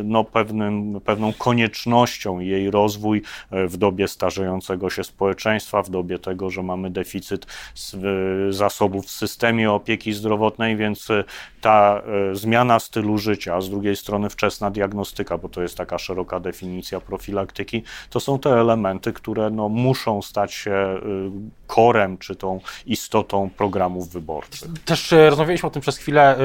no, 0.03 0.24
pewnym, 0.24 1.01
pewną 1.01 1.34
koniecznością 1.34 2.39
jej 2.39 2.72
rozwój 2.72 3.22
w 3.51 3.77
dobie 3.77 4.08
starzejącego 4.08 4.89
się 4.89 5.03
społeczeństwa 5.03 5.52
w 5.83 5.89
dobie 5.89 6.19
tego, 6.19 6.50
że 6.50 6.63
mamy 6.63 6.89
deficyt 6.89 7.45
zasobów 8.50 9.05
w 9.05 9.12
systemie 9.12 9.72
opieki 9.72 10.13
zdrowotnej, 10.13 10.77
więc 10.77 11.10
e, 11.10 11.24
ta 11.62 12.01
e, 12.31 12.36
zmiana 12.36 12.79
stylu 12.79 13.17
życia, 13.17 13.55
a 13.55 13.62
z 13.62 13.69
drugiej 13.69 13.95
strony 13.95 14.29
wczesna 14.29 14.72
diagnostyka, 14.72 15.38
bo 15.38 15.50
to 15.50 15.62
jest 15.62 15.77
taka 15.77 15.98
szeroka 15.98 16.39
definicja 16.39 17.00
profilaktyki, 17.00 17.83
to 18.10 18.19
są 18.19 18.39
te 18.39 18.50
elementy, 18.50 19.13
które 19.13 19.50
no, 19.50 19.69
muszą 19.69 20.22
stać 20.22 20.53
się 20.53 20.72
e, 20.72 21.00
korem 21.67 22.17
czy 22.17 22.36
tą 22.36 22.60
istotą 22.86 23.50
programów 23.57 24.10
wyborczych. 24.10 24.69
Też 24.86 25.12
rozmawialiśmy 25.29 25.67
o 25.67 25.72
tym 25.72 25.81
przez 25.81 25.98
chwilę, 25.98 26.38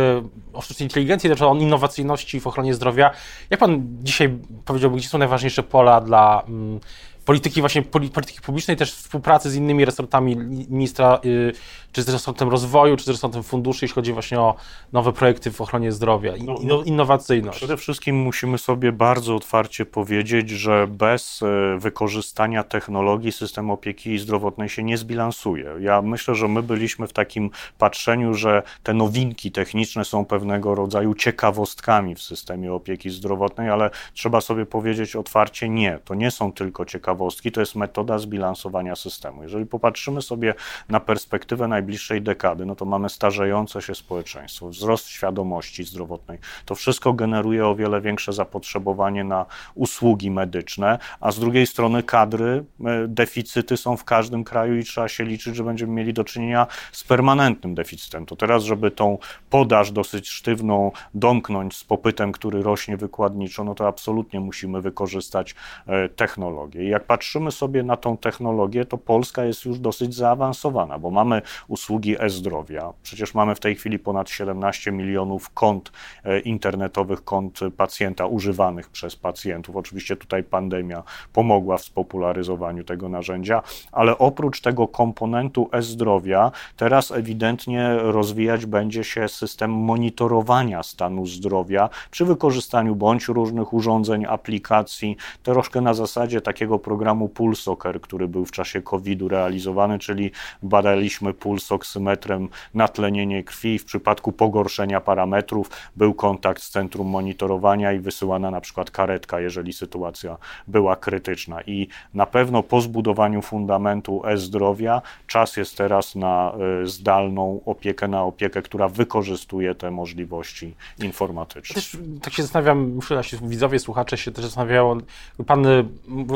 o 0.52 0.60
sztucznej 0.62 0.86
inteligencji, 0.86 1.30
o 1.40 1.54
innowacyjności 1.54 2.40
w 2.40 2.46
ochronie 2.46 2.74
zdrowia. 2.74 3.10
Jak 3.50 3.60
pan 3.60 3.82
dzisiaj 4.02 4.38
powiedziałby, 4.64 4.96
gdzie 4.96 5.08
są 5.08 5.18
najważniejsze 5.18 5.62
pola 5.62 6.00
dla 6.00 6.42
mm, 6.48 6.80
polityki 7.28 7.60
właśnie 7.60 7.82
polityki 7.82 8.40
publicznej, 8.40 8.76
też 8.76 8.92
współpracy 8.92 9.50
z 9.50 9.54
innymi 9.54 9.84
resortami 9.84 10.36
ministra, 10.70 11.20
y, 11.24 11.52
czy 11.92 12.02
z 12.02 12.08
resortem 12.08 12.48
rozwoju, 12.48 12.96
czy 12.96 13.04
z 13.04 13.08
resortem 13.08 13.42
funduszy, 13.42 13.84
jeśli 13.84 13.94
chodzi 13.94 14.12
właśnie 14.12 14.40
o 14.40 14.54
nowe 14.92 15.12
projekty 15.12 15.50
w 15.50 15.60
ochronie 15.60 15.92
zdrowia, 15.92 16.32
no, 16.44 16.58
no, 16.62 16.82
innowacyjność. 16.82 17.58
Przede 17.58 17.76
wszystkim 17.76 18.16
musimy 18.16 18.58
sobie 18.58 18.92
bardzo 18.92 19.36
otwarcie 19.36 19.86
powiedzieć, 19.86 20.50
że 20.50 20.86
bez 20.86 21.42
e, 21.42 21.78
wykorzystania 21.78 22.64
technologii 22.64 23.32
system 23.32 23.70
opieki 23.70 24.18
zdrowotnej 24.18 24.68
się 24.68 24.82
nie 24.82 24.98
zbilansuje. 24.98 25.74
Ja 25.80 26.02
myślę, 26.02 26.34
że 26.34 26.48
my 26.48 26.62
byliśmy 26.62 27.06
w 27.06 27.12
takim 27.12 27.50
patrzeniu, 27.78 28.34
że 28.34 28.62
te 28.82 28.94
nowinki 28.94 29.52
techniczne 29.52 30.04
są 30.04 30.24
pewnego 30.24 30.74
rodzaju 30.74 31.14
ciekawostkami 31.14 32.14
w 32.14 32.22
systemie 32.22 32.72
opieki 32.72 33.10
zdrowotnej, 33.10 33.70
ale 33.70 33.90
trzeba 34.14 34.40
sobie 34.40 34.66
powiedzieć 34.66 35.16
otwarcie 35.16 35.68
nie, 35.68 35.98
to 36.04 36.14
nie 36.14 36.30
są 36.30 36.52
tylko 36.52 36.84
ciekawostki, 36.84 37.17
ciekawostki, 37.18 37.52
to 37.52 37.60
jest 37.60 37.74
metoda 37.74 38.18
zbilansowania 38.18 38.96
systemu. 38.96 39.42
Jeżeli 39.42 39.66
popatrzymy 39.66 40.22
sobie 40.22 40.54
na 40.88 41.00
perspektywę 41.00 41.68
najbliższej 41.68 42.22
dekady, 42.22 42.66
no 42.66 42.74
to 42.74 42.84
mamy 42.84 43.08
starzejące 43.08 43.82
się 43.82 43.94
społeczeństwo, 43.94 44.68
wzrost 44.68 45.08
świadomości 45.08 45.84
zdrowotnej. 45.84 46.38
To 46.64 46.74
wszystko 46.74 47.12
generuje 47.12 47.66
o 47.66 47.74
wiele 47.74 48.00
większe 48.00 48.32
zapotrzebowanie 48.32 49.24
na 49.24 49.46
usługi 49.74 50.30
medyczne, 50.30 50.98
a 51.20 51.32
z 51.32 51.38
drugiej 51.38 51.66
strony 51.66 52.02
kadry, 52.02 52.64
e, 52.84 53.08
deficyty 53.08 53.76
są 53.76 53.96
w 53.96 54.04
każdym 54.04 54.44
kraju 54.44 54.76
i 54.76 54.84
trzeba 54.84 55.08
się 55.08 55.24
liczyć, 55.24 55.56
że 55.56 55.64
będziemy 55.64 55.92
mieli 55.92 56.12
do 56.12 56.24
czynienia 56.24 56.66
z 56.92 57.04
permanentnym 57.04 57.74
deficytem. 57.74 58.26
To 58.26 58.36
teraz, 58.36 58.64
żeby 58.64 58.90
tą 58.90 59.18
podaż 59.50 59.92
dosyć 59.92 60.28
sztywną 60.28 60.92
domknąć 61.14 61.76
z 61.76 61.84
popytem, 61.84 62.32
który 62.32 62.62
rośnie 62.62 62.96
wykładniczo, 62.96 63.64
no 63.64 63.74
to 63.74 63.86
absolutnie 63.86 64.40
musimy 64.40 64.80
wykorzystać 64.82 65.54
e, 65.86 66.08
technologię. 66.08 66.88
Jak 66.88 67.07
patrzymy 67.08 67.50
sobie 67.50 67.82
na 67.82 67.96
tą 67.96 68.16
technologię, 68.16 68.84
to 68.84 68.98
Polska 68.98 69.44
jest 69.44 69.64
już 69.64 69.78
dosyć 69.78 70.14
zaawansowana, 70.14 70.98
bo 70.98 71.10
mamy 71.10 71.42
usługi 71.68 72.16
e-zdrowia. 72.22 72.92
Przecież 73.02 73.34
mamy 73.34 73.54
w 73.54 73.60
tej 73.60 73.74
chwili 73.74 73.98
ponad 73.98 74.30
17 74.30 74.92
milionów 74.92 75.50
kont 75.50 75.92
e, 76.24 76.40
internetowych, 76.40 77.24
kont 77.24 77.60
pacjenta 77.76 78.26
używanych 78.26 78.88
przez 78.90 79.16
pacjentów. 79.16 79.76
Oczywiście 79.76 80.16
tutaj 80.16 80.44
pandemia 80.44 81.02
pomogła 81.32 81.78
w 81.78 81.82
spopularyzowaniu 81.82 82.84
tego 82.84 83.08
narzędzia, 83.08 83.62
ale 83.92 84.18
oprócz 84.18 84.60
tego 84.60 84.88
komponentu 84.88 85.68
e-zdrowia, 85.72 86.50
teraz 86.76 87.10
ewidentnie 87.10 87.94
rozwijać 87.94 88.66
będzie 88.66 89.04
się 89.04 89.28
system 89.28 89.70
monitorowania 89.70 90.82
stanu 90.82 91.26
zdrowia 91.26 91.88
przy 92.10 92.24
wykorzystaniu 92.24 92.96
bądź 92.96 93.28
różnych 93.28 93.72
urządzeń, 93.72 94.24
aplikacji, 94.24 95.16
troszkę 95.42 95.80
na 95.80 95.94
zasadzie 95.94 96.40
takiego 96.40 96.78
programu 96.78 96.97
Pulsoker, 97.28 98.00
który 98.00 98.28
był 98.28 98.46
w 98.46 98.50
czasie 98.50 98.82
COVID-u 98.82 99.28
realizowany, 99.28 99.98
czyli 99.98 100.30
badaliśmy 100.62 101.34
puls 101.34 101.72
oksymetrem 101.72 102.48
natlenienie 102.74 103.44
krwi. 103.44 103.78
W 103.78 103.84
przypadku 103.84 104.32
pogorszenia 104.32 105.00
parametrów 105.00 105.70
był 105.96 106.14
kontakt 106.14 106.62
z 106.62 106.70
centrum 106.70 107.08
monitorowania 107.08 107.92
i 107.92 107.98
wysyłana 107.98 108.50
na 108.50 108.60
przykład 108.60 108.90
karetka, 108.90 109.40
jeżeli 109.40 109.72
sytuacja 109.72 110.36
była 110.66 110.96
krytyczna. 110.96 111.62
I 111.62 111.88
na 112.14 112.26
pewno 112.26 112.62
po 112.62 112.80
zbudowaniu 112.80 113.42
fundamentu 113.42 114.22
e-zdrowia 114.26 115.02
czas 115.26 115.56
jest 115.56 115.76
teraz 115.76 116.14
na 116.14 116.52
e, 116.82 116.86
zdalną 116.86 117.60
opiekę, 117.66 118.08
na 118.08 118.24
opiekę, 118.24 118.62
która 118.62 118.88
wykorzystuje 118.88 119.74
te 119.74 119.90
możliwości 119.90 120.74
informatyczne. 121.02 121.74
Też 121.74 121.96
tak 122.22 122.32
się 122.32 122.42
zastanawiam, 122.42 122.90
muszę 122.94 123.24
się 123.24 123.36
widzowie, 123.42 123.78
słuchacze 123.78 124.16
się 124.16 124.30
też 124.30 124.44
zastanawiają, 124.44 124.98
pan 125.46 125.66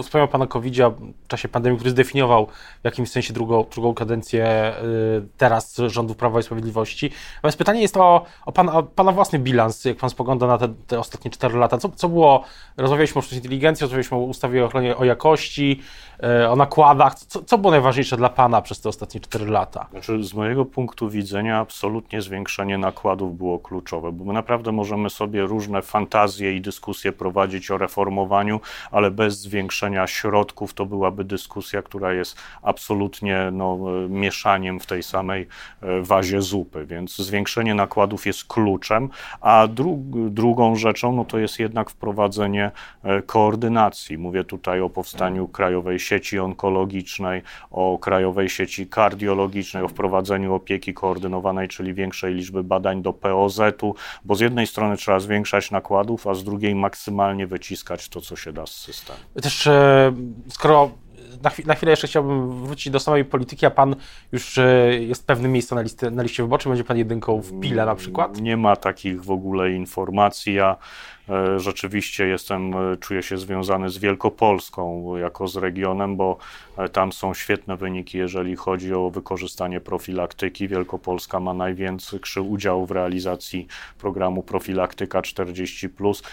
wspomniał 0.03 0.29
pan 0.29 0.42
pan 0.43 0.49
o 0.49 0.53
covid 0.53 0.77
w 1.25 1.29
czasie 1.29 1.49
pandemii, 1.49 1.79
który 1.79 1.91
zdefiniował 1.91 2.47
w 2.83 2.85
jakimś 2.85 3.11
sensie 3.11 3.33
drugą, 3.33 3.65
drugą 3.71 3.95
kadencję 3.95 4.75
y, 4.83 5.29
teraz 5.37 5.77
rządów 5.87 6.17
Prawa 6.17 6.41
i 6.41 6.43
Sprawiedliwości. 6.43 7.11
Natomiast 7.37 7.59
pytanie 7.59 7.83
jest 7.83 7.97
o, 7.97 8.25
o, 8.47 8.53
pan, 8.53 8.69
o 8.69 8.83
pana 8.83 9.13
własny 9.13 9.39
bilans, 9.39 9.85
jak 9.85 9.97
pan 9.97 10.11
spogląda 10.11 10.47
na 10.47 10.59
te, 10.59 10.69
te 10.87 10.99
ostatnie 10.99 11.31
4 11.31 11.59
lata. 11.59 11.79
Co, 11.79 11.89
co 11.89 12.09
było, 12.09 12.45
rozmawialiśmy 12.77 13.19
o 13.19 13.23
sztucznej 13.23 13.39
inteligencji, 13.39 13.85
rozmawialiśmy 13.85 14.17
o 14.17 14.21
ustawie 14.21 14.63
o 14.63 14.67
ochronie 14.67 14.97
o 14.97 15.05
jakości, 15.05 15.83
o 16.51 16.57
nakładach. 16.57 17.15
Co, 17.15 17.43
co 17.43 17.59
było 17.59 17.71
najważniejsze 17.71 18.17
dla 18.17 18.29
pana 18.29 18.63
przez 18.63 18.81
te 18.81 18.89
ostatnie 18.89 19.21
4 19.21 19.47
lata? 19.47 19.87
Znaczy, 19.91 20.25
z 20.25 20.35
mojego 20.35 20.65
punktu 20.65 21.11
widzenia 21.11 21.59
absolutnie 21.59 22.23
zwiększenie 22.23 22.79
nakładów 22.79 23.37
było 23.37 23.59
kluczowe, 23.59 24.13
bo 24.13 24.25
my 24.25 24.33
naprawdę 24.33 24.73
możemy 24.73 25.11
sobie 25.11 25.43
różne 25.43 25.83
fantazje 25.83 26.57
i 26.57 26.61
dyskusje 26.61 27.13
prowadzić 27.13 27.71
o 27.71 27.79
reformowaniu, 27.79 28.61
ale 28.91 29.11
bez 29.11 29.41
zwiększenia 29.41 30.07
środków 30.07 30.75
to 30.75 30.87
byłaby 30.87 31.25
dyskusja, 31.25 31.83
która 31.83 32.13
jest 32.13 32.37
absolutnie 32.63 33.49
no, 33.53 33.79
mieszaniem 34.09 34.81
w 34.81 34.87
tej 34.87 35.03
samej 35.03 35.47
e, 35.83 36.03
wazie 36.03 36.43
zupy, 36.43 36.87
więc 36.87 37.17
zwiększenie 37.17 37.75
nakładów 37.75 38.27
jest 38.27 38.45
kluczem, 38.45 39.09
a 39.41 39.67
dru 39.67 40.03
drugą 40.31 40.77
rzeczą 40.77 41.13
no, 41.13 41.25
to 41.25 41.39
jest 41.39 41.59
jednak 41.59 41.91
wprowadzenie 41.91 42.71
e, 43.03 43.23
koordynacji. 43.23 44.19
Mówię 44.19 44.45
tutaj 44.45 44.81
o 44.81 44.91
powstaniu 44.91 45.49
Krajowej 45.49 45.99
Sieci 45.99 46.12
Onkologicznej, 46.39 47.43
o 47.71 47.99
Krajowej 47.99 48.49
Sieci 48.49 48.87
Kardiologicznej, 48.87 49.83
o 49.83 49.89
wprowadzeniu 49.89 50.55
opieki 50.55 50.95
koordynowanej, 50.95 51.69
czyli 51.69 51.95
większej 51.95 52.35
liczby 52.35 52.65
badań 52.65 53.03
do 53.03 53.13
POZ-u, 53.13 53.95
bo 54.25 54.35
z 54.35 54.41
jednej 54.41 54.67
strony 54.67 54.97
trzeba 54.97 55.21
zwiększać 55.21 55.71
nakładów, 55.71 56.27
a 56.27 56.35
z 56.35 56.45
drugiej 56.45 56.75
maksymalnie 56.75 57.47
wyciskać 57.47 58.09
to, 58.09 58.21
co 58.21 58.37
się 58.37 58.53
da 58.53 58.67
z 58.67 58.71
systemu. 58.71 59.19
Też 59.43 59.67
e, 59.67 60.13
skoro 60.49 60.91
na, 61.43 61.51
chwilę, 61.51 61.67
na 61.67 61.75
chwilę 61.75 61.93
jeszcze 61.93 62.07
chciałbym 62.07 62.65
wrócić 62.67 62.93
do 62.93 63.01
samej 63.01 63.25
polityki, 63.25 63.67
a 63.67 63.71
pan 63.71 63.97
już 64.33 64.59
e, 64.59 64.99
jest 65.01 65.27
pewnym 65.27 65.53
miejscem 65.53 65.77
na, 65.77 65.83
listy, 65.83 66.11
na 66.11 66.23
liście 66.23 66.43
wyborczej, 66.43 66.71
będzie 66.71 66.85
pan 66.85 66.99
jedynką 66.99 67.41
w 67.41 67.61
Pile 67.61 67.87
na 67.87 67.95
przykład? 67.95 68.41
Nie 68.41 68.57
ma 68.57 68.77
takich 68.77 69.25
w 69.25 69.31
ogóle 69.31 69.73
informacji. 69.73 70.55
Ja 70.55 70.77
rzeczywiście 71.57 72.27
jestem, 72.27 72.75
e, 72.77 72.97
czuję 72.97 73.23
się 73.23 73.39
związany 73.39 73.91
z 73.91 73.99
Wielkopolską 73.99 75.17
jako 75.17 75.49
z 75.49 75.57
regionem, 75.57 76.17
bo 76.17 76.39
e, 76.77 76.89
tam 76.89 77.13
są 77.13 77.35
świetne 77.35 77.77
wyniki, 77.77 78.19
jeżeli 78.19 78.57
chodzi 78.57 78.95
o 78.95 79.11
wykorzystanie 79.11 79.81
profilaktyki. 79.81 80.69
Wielkopolska 80.69 81.41
ma 81.41 81.55
największy 81.55 82.41
udział 82.41 82.87
w 82.87 82.91
realizacji 82.91 83.67
programu 83.99 84.43
Profilaktyka 84.43 85.23
40. 85.23 85.89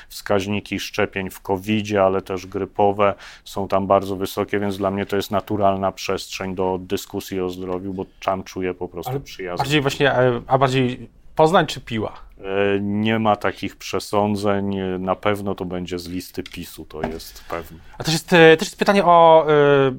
Wskaźniki 0.09 0.79
szczepień 0.79 1.29
w 1.29 1.41
COVID, 1.41 1.95
ale 1.95 2.21
też 2.21 2.47
grypowe 2.47 3.13
są 3.43 3.67
tam 3.67 3.87
bardzo 3.87 4.15
wysokie, 4.15 4.59
więc 4.59 4.77
dla 4.77 4.91
mnie 4.91 5.05
to 5.05 5.15
jest 5.15 5.31
naturalna 5.31 5.91
przestrzeń 5.91 6.55
do 6.55 6.79
dyskusji 6.81 7.41
o 7.41 7.49
zdrowiu, 7.49 7.93
bo 7.93 8.05
tam 8.25 8.43
czuję 8.43 8.73
po 8.73 8.87
prostu 8.87 9.19
przyjazność. 9.19 9.61
Bardziej 9.61 9.81
właśnie, 9.81 10.13
a 10.47 10.57
bardziej 10.57 11.09
Poznań 11.39 11.65
czy 11.65 11.81
Piła? 11.81 12.13
E, 12.39 12.79
nie 12.81 13.19
ma 13.19 13.35
takich 13.35 13.75
przesądzeń. 13.75 14.75
Na 14.99 15.15
pewno 15.15 15.55
to 15.55 15.65
będzie 15.65 15.99
z 15.99 16.07
listy 16.07 16.43
PiSu, 16.43 16.85
to 16.85 17.01
jest 17.01 17.43
pewne. 17.49 17.79
A 17.97 18.03
też 18.03 18.13
jest, 18.13 18.33
e, 18.33 18.57
też 18.57 18.67
jest 18.67 18.79
pytanie 18.79 19.05
o. 19.05 19.45
E, 19.49 19.91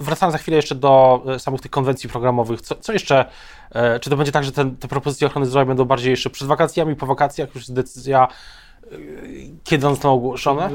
wracając 0.00 0.32
za 0.32 0.38
chwilę 0.38 0.56
jeszcze 0.56 0.74
do 0.74 1.24
samych 1.38 1.60
tych 1.60 1.70
konwencji 1.70 2.08
programowych. 2.08 2.60
Co, 2.60 2.74
co 2.74 2.92
jeszcze? 2.92 3.24
Czy 4.00 4.10
to 4.10 4.16
będzie 4.16 4.32
tak, 4.32 4.44
że 4.44 4.52
te, 4.52 4.70
te 4.80 4.88
propozycje 4.88 5.26
ochrony 5.26 5.46
zdrowia 5.46 5.64
będą 5.66 5.84
bardziej 5.84 6.10
jeszcze 6.10 6.30
przed 6.30 6.48
wakacjami, 6.48 6.96
po 6.96 7.06
wakacjach? 7.06 7.48
Już 7.48 7.62
jest 7.62 7.74
decyzja, 7.74 8.28
kiedy 9.64 9.86
one 9.86 9.94
zostaną 9.94 10.14
ogłoszone? 10.14 10.70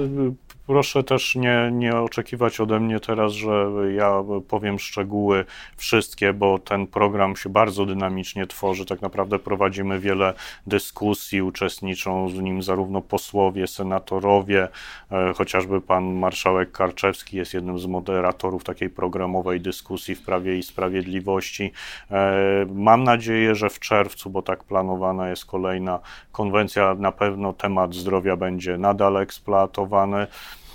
Proszę 0.68 1.04
też 1.04 1.36
nie, 1.36 1.70
nie 1.72 1.96
oczekiwać 1.96 2.60
ode 2.60 2.80
mnie 2.80 3.00
teraz, 3.00 3.32
że 3.32 3.72
ja 3.96 4.24
powiem 4.48 4.80
szczegóły 4.80 5.46
wszystkie, 5.78 6.34
bo 6.34 6.60
ten 6.60 6.88
program 6.88 7.36
się 7.36 7.50
bardzo 7.50 7.86
dynamicznie 7.86 8.48
tworzy. 8.48 8.86
Tak 8.86 9.02
naprawdę 9.02 9.40
prowadzimy 9.40 10.00
wiele 10.00 10.34
dyskusji, 10.68 11.42
uczestniczą 11.42 12.28
w 12.28 12.34
nim 12.34 12.64
zarówno 12.64 13.02
posłowie, 13.02 13.68
senatorowie, 13.68 14.68
e, 15.12 15.34
chociażby 15.34 15.82
pan 15.82 16.14
marszałek 16.14 16.72
Karczewski 16.72 17.38
jest 17.38 17.54
jednym 17.54 17.80
z 17.80 17.86
moderatorów 17.86 18.64
takiej 18.64 18.90
programowej 18.90 19.62
dyskusji 19.62 20.16
w 20.16 20.22
Prawie 20.22 20.58
i 20.58 20.64
Sprawiedliwości. 20.64 21.72
E, 22.12 22.66
mam 22.74 23.04
nadzieję, 23.04 23.56
że 23.56 23.70
w 23.70 23.80
czerwcu, 23.80 24.30
bo 24.30 24.42
tak 24.42 24.64
planowana 24.64 25.30
jest 25.30 25.46
kolejna 25.46 26.00
konwencja, 26.32 26.96
na 26.96 27.12
pewno 27.12 27.54
temat 27.54 27.94
zdrowia 27.94 28.38
będzie 28.38 28.78
nadal 28.78 29.18
eksploatowany. 29.18 30.28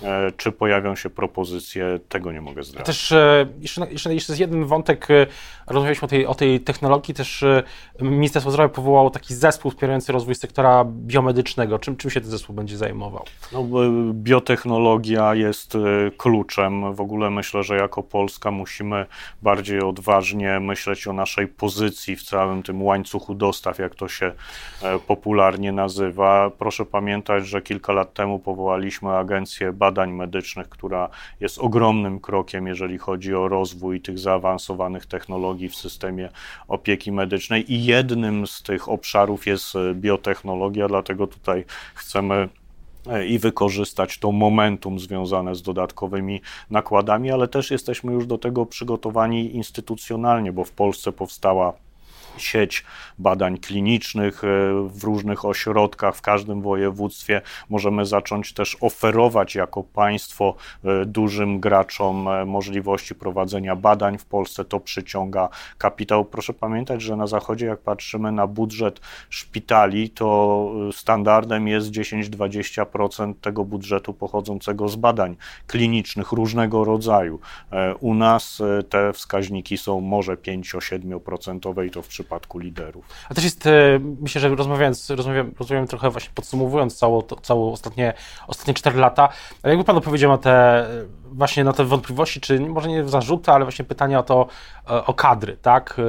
E, 0.02 0.32
czy 0.36 0.52
pojawią 0.52 0.96
się 0.96 1.10
propozycje, 1.10 1.98
tego 2.08 2.32
nie 2.32 2.40
mogę 2.40 2.62
zdradzić. 2.62 2.86
Też 2.86 3.12
e, 3.12 3.46
jeszcze, 3.60 3.86
jeszcze, 3.90 4.14
jeszcze 4.14 4.32
jest 4.32 4.40
jeden 4.40 4.64
wątek, 4.64 5.10
e, 5.10 5.26
rozmawialiśmy 5.66 6.06
o 6.06 6.08
tej, 6.08 6.26
o 6.26 6.34
tej 6.34 6.60
technologii, 6.60 7.14
też 7.14 7.44
Ministerstwo 8.00 8.50
Zdrowia 8.50 8.68
powołało 8.68 9.10
taki 9.10 9.34
zespół 9.34 9.71
wspierający 9.71 10.12
rozwój 10.12 10.34
sektora 10.34 10.84
biomedycznego. 10.88 11.78
Czym, 11.78 11.97
czym 11.97 12.10
się 12.10 12.21
ten 12.21 12.30
zespół 12.30 12.56
będzie 12.56 12.76
zajmował? 12.76 13.25
No, 13.52 13.64
biotechnologia 14.12 15.34
jest 15.34 15.78
kluczem. 16.16 16.94
W 16.94 17.00
ogóle 17.00 17.30
myślę, 17.30 17.62
że 17.62 17.76
jako 17.76 18.02
Polska 18.02 18.50
musimy 18.50 19.06
bardziej 19.42 19.80
odważnie 19.80 20.60
myśleć 20.60 21.06
o 21.06 21.12
naszej 21.12 21.49
pozycji 21.49 22.16
w 22.16 22.23
całym 22.23 22.62
tym 22.62 22.82
łańcuchu 22.82 23.34
dostaw, 23.34 23.78
jak 23.78 23.94
to 23.94 24.08
się 24.08 24.32
popularnie 25.06 25.73
nazywa. 25.73 26.50
Proszę 26.58 26.84
pamiętać, 26.84 27.47
że 27.47 27.62
kilka 27.62 27.92
lat 27.92 28.14
temu 28.14 28.38
powołaliśmy 28.38 29.10
agencję 29.10 29.73
badań 29.86 30.12
medycznych, 30.12 30.68
która 30.68 31.08
jest 31.40 31.58
ogromnym 31.58 32.20
krokiem, 32.20 32.66
jeżeli 32.66 32.99
chodzi 32.99 33.34
o 33.34 33.49
rozwój 33.49 34.00
tych 34.00 34.18
zaawansowanych 34.18 35.06
technologii 35.06 35.68
w 35.68 35.76
systemie 35.76 36.28
opieki 36.68 37.12
medycznej. 37.12 37.72
I 37.72 37.84
jednym 37.84 38.46
z 38.46 38.62
tych 38.62 38.88
obszarów 38.88 39.46
jest 39.46 39.76
e, 39.76 39.94
biotechnologia, 39.94 40.88
dlatego 40.88 41.26
tutaj 41.26 41.64
chcemy 41.94 42.49
e, 43.06 43.26
i 43.26 43.38
wykorzystać 43.38 44.18
to 44.18 44.32
momentum 44.32 44.99
związane 44.99 45.54
z 45.54 45.62
dodatkowymi 45.62 46.40
nakładami, 46.70 47.30
ale 47.30 47.49
też 47.49 47.70
jesteśmy 47.70 48.12
już 48.12 48.26
do 48.26 48.38
tego 48.38 48.66
przygotowani 48.66 49.56
instytucjonalnie, 49.56 50.52
bo 50.52 50.64
w 50.64 50.72
Polsce 50.72 51.12
powstała 51.12 51.85
sieć 52.38 52.84
badań 53.18 53.58
klinicznych 53.58 54.44
e, 54.44 54.49
w 54.88 55.04
różnych 55.04 55.44
ośrodkach, 55.44 56.16
w 56.16 56.22
każdym 56.22 56.62
województwie. 56.62 57.42
Możemy 57.68 58.06
zacząć 58.06 58.52
też 58.52 58.76
oferować 58.80 59.54
jako 59.54 59.82
państwo 59.82 60.54
e, 60.84 61.06
dużym 61.06 61.60
graczom 61.60 62.28
e, 62.28 62.44
możliwości 62.44 63.14
prowadzenia 63.14 63.76
badań 63.76 64.18
w 64.18 64.25
Polsce. 64.25 64.64
To 64.64 64.80
przyciąga 64.80 65.49
kapitał. 65.78 66.25
Proszę 66.25 66.54
pamiętać, 66.54 67.02
że 67.02 67.16
na 67.16 67.26
Zachodzie, 67.26 67.66
jak 67.66 67.80
patrzymy 67.80 68.32
na 68.32 68.46
budżet 68.46 69.00
szpitali, 69.30 70.10
to 70.10 70.70
standardem 70.92 71.68
jest 71.68 71.90
10-20% 71.90 73.34
tego 73.40 73.64
budżetu 73.64 74.14
pochodzącego 74.14 74.88
z 74.88 74.96
badań 74.96 75.36
klinicznych 75.66 76.32
różnego 76.32 76.84
rodzaju. 76.84 77.40
U 78.00 78.14
nas 78.14 78.62
te 78.88 79.12
wskaźniki 79.12 79.78
są 79.78 80.00
może 80.00 80.36
5-7% 80.36 81.86
i 81.86 81.90
to 81.90 82.02
w 82.02 82.08
przypadku 82.08 82.25
przypadku 82.26 82.58
liderów. 82.58 83.08
A 83.28 83.34
też 83.34 83.45
jest, 83.45 83.67
e, 83.67 83.71
myślę, 84.21 84.41
że 84.41 84.49
rozmawiając, 84.49 85.10
rozmawiam, 85.10 85.52
rozmawiam 85.58 85.86
trochę 85.86 86.10
właśnie 86.10 86.30
podsumowując 86.34 86.99
całą, 86.99 87.23
całą 87.23 87.73
ostatnie, 87.73 88.15
ostatnie 88.47 88.75
4 88.75 88.99
lata, 88.99 89.28
ale 89.62 89.73
jakby 89.73 89.84
Pan 89.84 89.97
opowiedział 89.97 90.30
na 90.30 90.39
te, 90.39 90.86
właśnie 91.25 91.65
na 91.65 91.73
te 91.73 91.84
wątpliwości, 91.84 92.41
czy 92.41 92.60
może 92.60 92.89
nie 92.89 93.08
zarzuty, 93.08 93.50
ale 93.50 93.65
właśnie 93.65 93.84
pytania 93.84 94.19
o 94.19 94.23
to, 94.23 94.47
e, 94.91 95.04
o 95.04 95.15
kadry, 95.15 95.56
tak? 95.56 96.00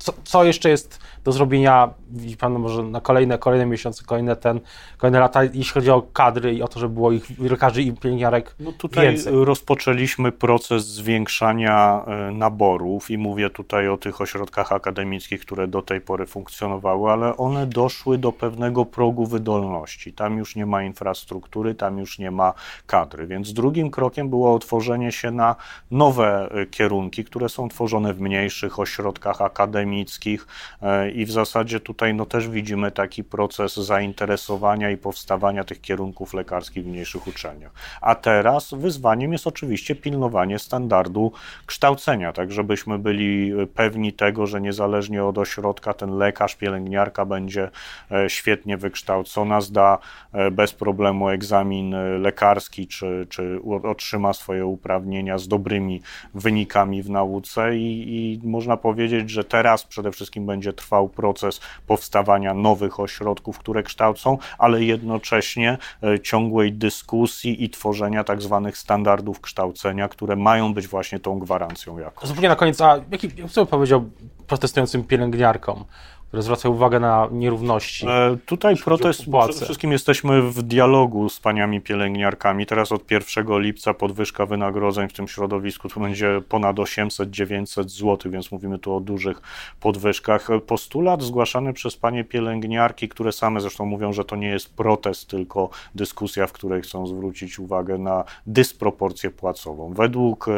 Co, 0.00 0.12
co 0.24 0.44
jeszcze 0.44 0.70
jest 0.70 1.00
do 1.24 1.32
zrobienia, 1.32 1.90
widzi 2.10 2.36
Pan, 2.36 2.58
może 2.58 2.82
na 2.82 3.00
kolejne, 3.00 3.38
kolejne 3.38 3.66
miesiące, 3.66 4.04
kolejne, 4.04 4.36
ten, 4.36 4.60
kolejne 4.98 5.20
lata, 5.20 5.44
jeśli 5.44 5.72
chodzi 5.72 5.90
o 5.90 6.02
kadry 6.02 6.54
i 6.54 6.62
o 6.62 6.68
to, 6.68 6.80
żeby 6.80 6.94
było 6.94 7.12
ich 7.12 7.40
lekarzy 7.40 7.82
i 7.82 7.92
pielęgniarek 7.92 8.54
no 8.60 8.72
tutaj 8.72 9.06
więcej. 9.06 9.32
rozpoczęliśmy 9.44 10.32
proces 10.32 10.86
zwiększania 10.86 12.04
e, 12.06 12.32
naborów 12.32 13.10
i 13.10 13.18
mówię 13.18 13.50
tutaj 13.50 13.88
o 13.88 13.96
tych 13.96 14.20
ośrodkach 14.20 14.72
akademickich, 14.72 15.40
które 15.40 15.68
do 15.68 15.82
tej 15.82 16.00
pory 16.00 16.26
funkcjonowały, 16.26 17.10
ale 17.10 17.36
one 17.36 17.66
doszły 17.66 18.18
do 18.18 18.32
pewnego 18.32 18.84
progu 18.84 19.26
wydolności. 19.26 20.12
Tam 20.12 20.38
już 20.38 20.56
nie 20.56 20.66
ma 20.66 20.82
infrastruktury, 20.82 21.74
tam 21.74 21.98
już 21.98 22.18
nie 22.18 22.30
ma 22.30 22.54
kadry, 22.86 23.26
więc 23.26 23.52
drugim 23.52 23.90
krokiem 23.90 24.30
było 24.30 24.54
otworzenie 24.54 25.12
się 25.12 25.30
na 25.30 25.56
nowe 25.90 26.48
e, 26.50 26.66
kierunki, 26.66 27.24
które 27.24 27.48
są 27.48 27.68
tworzone 27.68 28.14
w 28.14 28.20
mniejszych 28.20 28.78
ośrodkach 28.78 29.42
akademickich, 29.42 29.89
akademickich 29.90 30.46
e, 30.82 31.10
i 31.10 31.24
w 31.24 31.30
zasadzie 31.30 31.80
tutaj 31.80 32.14
no, 32.14 32.26
też 32.26 32.48
widzimy 32.48 32.90
taki 32.90 33.24
proces 33.24 33.76
zainteresowania 33.76 34.90
i 34.90 34.96
powstawania 34.96 35.64
tych 35.64 35.80
kierunków 35.80 36.34
lekarskich 36.34 36.84
w 36.84 36.86
mniejszych 36.86 37.26
uczelniach. 37.26 37.72
A 38.00 38.14
teraz 38.14 38.74
wyzwaniem 38.74 39.32
jest 39.32 39.46
oczywiście 39.46 39.94
pilnowanie 39.94 40.58
standardu 40.58 41.32
kształcenia, 41.66 42.32
tak 42.32 42.52
żebyśmy 42.52 42.98
byli 42.98 43.52
pewni 43.74 44.12
tego, 44.12 44.46
że 44.46 44.60
niezależnie 44.60 45.24
od 45.24 45.38
ośrodka 45.38 45.94
ten 45.94 46.18
lekarz, 46.18 46.56
pielęgniarka 46.56 47.24
będzie 47.24 47.70
e, 48.10 48.30
świetnie 48.30 48.76
wykształcona, 48.76 49.60
zda 49.60 49.98
e, 50.32 50.50
bez 50.50 50.72
problemu 50.72 51.28
egzamin 51.28 51.94
lekarski, 52.22 52.86
czy, 52.86 53.26
czy 53.28 53.60
otrzyma 53.82 54.32
swoje 54.32 54.66
uprawnienia 54.66 55.38
z 55.38 55.48
dobrymi 55.48 56.02
wynikami 56.34 57.02
w 57.02 57.10
nauce 57.10 57.76
i, 57.76 58.40
i 58.44 58.48
można 58.48 58.76
powiedzieć, 58.76 59.30
że 59.30 59.44
teraz 59.44 59.79
przede 59.84 60.12
wszystkim 60.12 60.46
będzie 60.46 60.72
trwał 60.72 61.08
proces 61.08 61.60
powstawania 61.86 62.54
nowych 62.54 63.00
ośrodków, 63.00 63.58
które 63.58 63.82
kształcą, 63.82 64.38
ale 64.58 64.82
jednocześnie 64.82 65.78
e, 66.02 66.20
ciągłej 66.20 66.72
dyskusji 66.72 67.64
i 67.64 67.70
tworzenia 67.70 68.24
tak 68.24 68.42
zwanych 68.42 68.78
standardów 68.78 69.40
kształcenia, 69.40 70.08
które 70.08 70.36
mają 70.36 70.74
być 70.74 70.88
właśnie 70.88 71.20
tą 71.20 71.38
gwarancją 71.38 71.98
jakości. 71.98 72.28
Zupełnie 72.28 72.48
na 72.48 72.56
koniec, 72.56 72.80
a 72.80 73.00
jaki, 73.10 73.30
co 73.50 73.66
powiedział 73.66 74.10
protestującym 74.46 75.04
pielęgniarkom? 75.04 75.84
Które 76.30 76.42
zwraca 76.42 76.68
uwagę 76.68 77.00
na 77.00 77.28
nierówności. 77.32 78.06
E, 78.08 78.36
tutaj 78.46 78.76
protest, 78.76 79.20
przede 79.20 79.64
wszystkim 79.64 79.92
jesteśmy 79.92 80.42
w 80.42 80.62
dialogu 80.62 81.28
z 81.28 81.40
paniami 81.40 81.80
pielęgniarkami. 81.80 82.66
Teraz 82.66 82.92
od 82.92 83.10
1 83.10 83.60
lipca 83.60 83.94
podwyżka 83.94 84.46
wynagrodzeń 84.46 85.08
w 85.08 85.12
tym 85.12 85.28
środowisku 85.28 85.88
to 85.88 86.00
będzie 86.00 86.42
ponad 86.48 86.76
800-900 86.76 87.88
zł, 87.88 88.32
więc 88.32 88.52
mówimy 88.52 88.78
tu 88.78 88.94
o 88.94 89.00
dużych 89.00 89.42
podwyżkach. 89.80 90.48
Postulat 90.66 91.22
zgłaszany 91.22 91.72
przez 91.72 91.96
panie 91.96 92.24
pielęgniarki, 92.24 93.08
które 93.08 93.32
same 93.32 93.60
zresztą 93.60 93.86
mówią, 93.86 94.12
że 94.12 94.24
to 94.24 94.36
nie 94.36 94.48
jest 94.48 94.74
protest, 94.74 95.28
tylko 95.28 95.70
dyskusja, 95.94 96.46
w 96.46 96.52
której 96.52 96.82
chcą 96.82 97.06
zwrócić 97.06 97.58
uwagę 97.58 97.98
na 97.98 98.24
dysproporcję 98.46 99.30
płacową. 99.30 99.92
Według 99.94 100.48
e, 100.48 100.52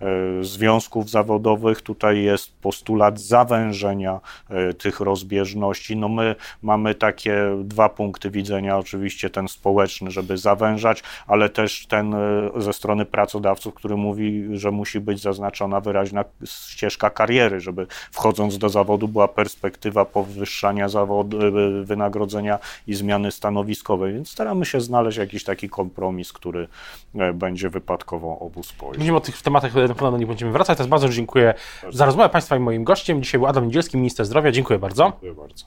e, 0.00 0.44
związków 0.44 1.10
zawodowych 1.10 1.82
tutaj 1.82 2.22
jest 2.22 2.60
postulat 2.60 3.20
zawężenia 3.20 4.20
e, 4.50 4.74
tych 4.74 5.00
rozwiązań 5.00 5.11
rozbieżności. 5.12 5.96
No 5.96 6.08
my 6.08 6.34
mamy 6.62 6.94
takie 6.94 7.36
dwa 7.64 7.88
punkty 7.88 8.30
widzenia, 8.30 8.78
oczywiście 8.78 9.30
ten 9.30 9.48
społeczny, 9.48 10.10
żeby 10.10 10.38
zawężać, 10.38 11.02
ale 11.26 11.48
też 11.48 11.86
ten 11.86 12.14
e, 12.14 12.50
ze 12.56 12.72
strony 12.72 13.04
pracodawców, 13.04 13.74
który 13.74 13.96
mówi, 13.96 14.44
że 14.52 14.70
musi 14.70 15.00
być 15.00 15.20
zaznaczona 15.20 15.80
wyraźna 15.80 16.24
ścieżka 16.44 17.10
kariery, 17.10 17.60
żeby 17.60 17.86
wchodząc 18.10 18.58
do 18.58 18.68
zawodu 18.68 19.08
była 19.08 19.28
perspektywa 19.28 20.04
powyższania 20.04 20.88
zawodu, 20.88 21.38
e, 21.46 21.50
wynagrodzenia 21.84 22.58
i 22.86 22.94
zmiany 22.94 23.32
stanowiskowej, 23.32 24.14
więc 24.14 24.30
staramy 24.30 24.64
się 24.64 24.80
znaleźć 24.80 25.18
jakiś 25.18 25.44
taki 25.44 25.68
kompromis, 25.68 26.32
który 26.32 26.68
e, 27.14 27.32
będzie 27.32 27.70
wypadkową 27.70 28.38
obu 28.38 28.62
spojrzeń. 28.62 28.98
Będziemy 28.98 29.18
o 29.18 29.20
tych 29.20 29.42
tematach 29.42 29.74
na 29.74 29.94
pewno 29.94 30.18
nie 30.18 30.26
będziemy 30.26 30.52
wracać, 30.52 30.78
teraz 30.78 30.88
bardzo 30.88 31.08
dziękuję 31.08 31.54
za 31.90 32.06
rozmowę 32.06 32.28
Państwa 32.28 32.56
i 32.56 32.60
moim 32.60 32.84
gościem. 32.84 33.22
Dzisiaj 33.22 33.38
był 33.38 33.48
Adam 33.48 33.66
Niedzielski, 33.66 33.96
minister 33.96 34.26
zdrowia. 34.26 34.52
Dziękuję 34.52 34.78
bardzo. 35.02 35.12
Dziękuję 35.12 35.34
bardzo. 35.34 35.64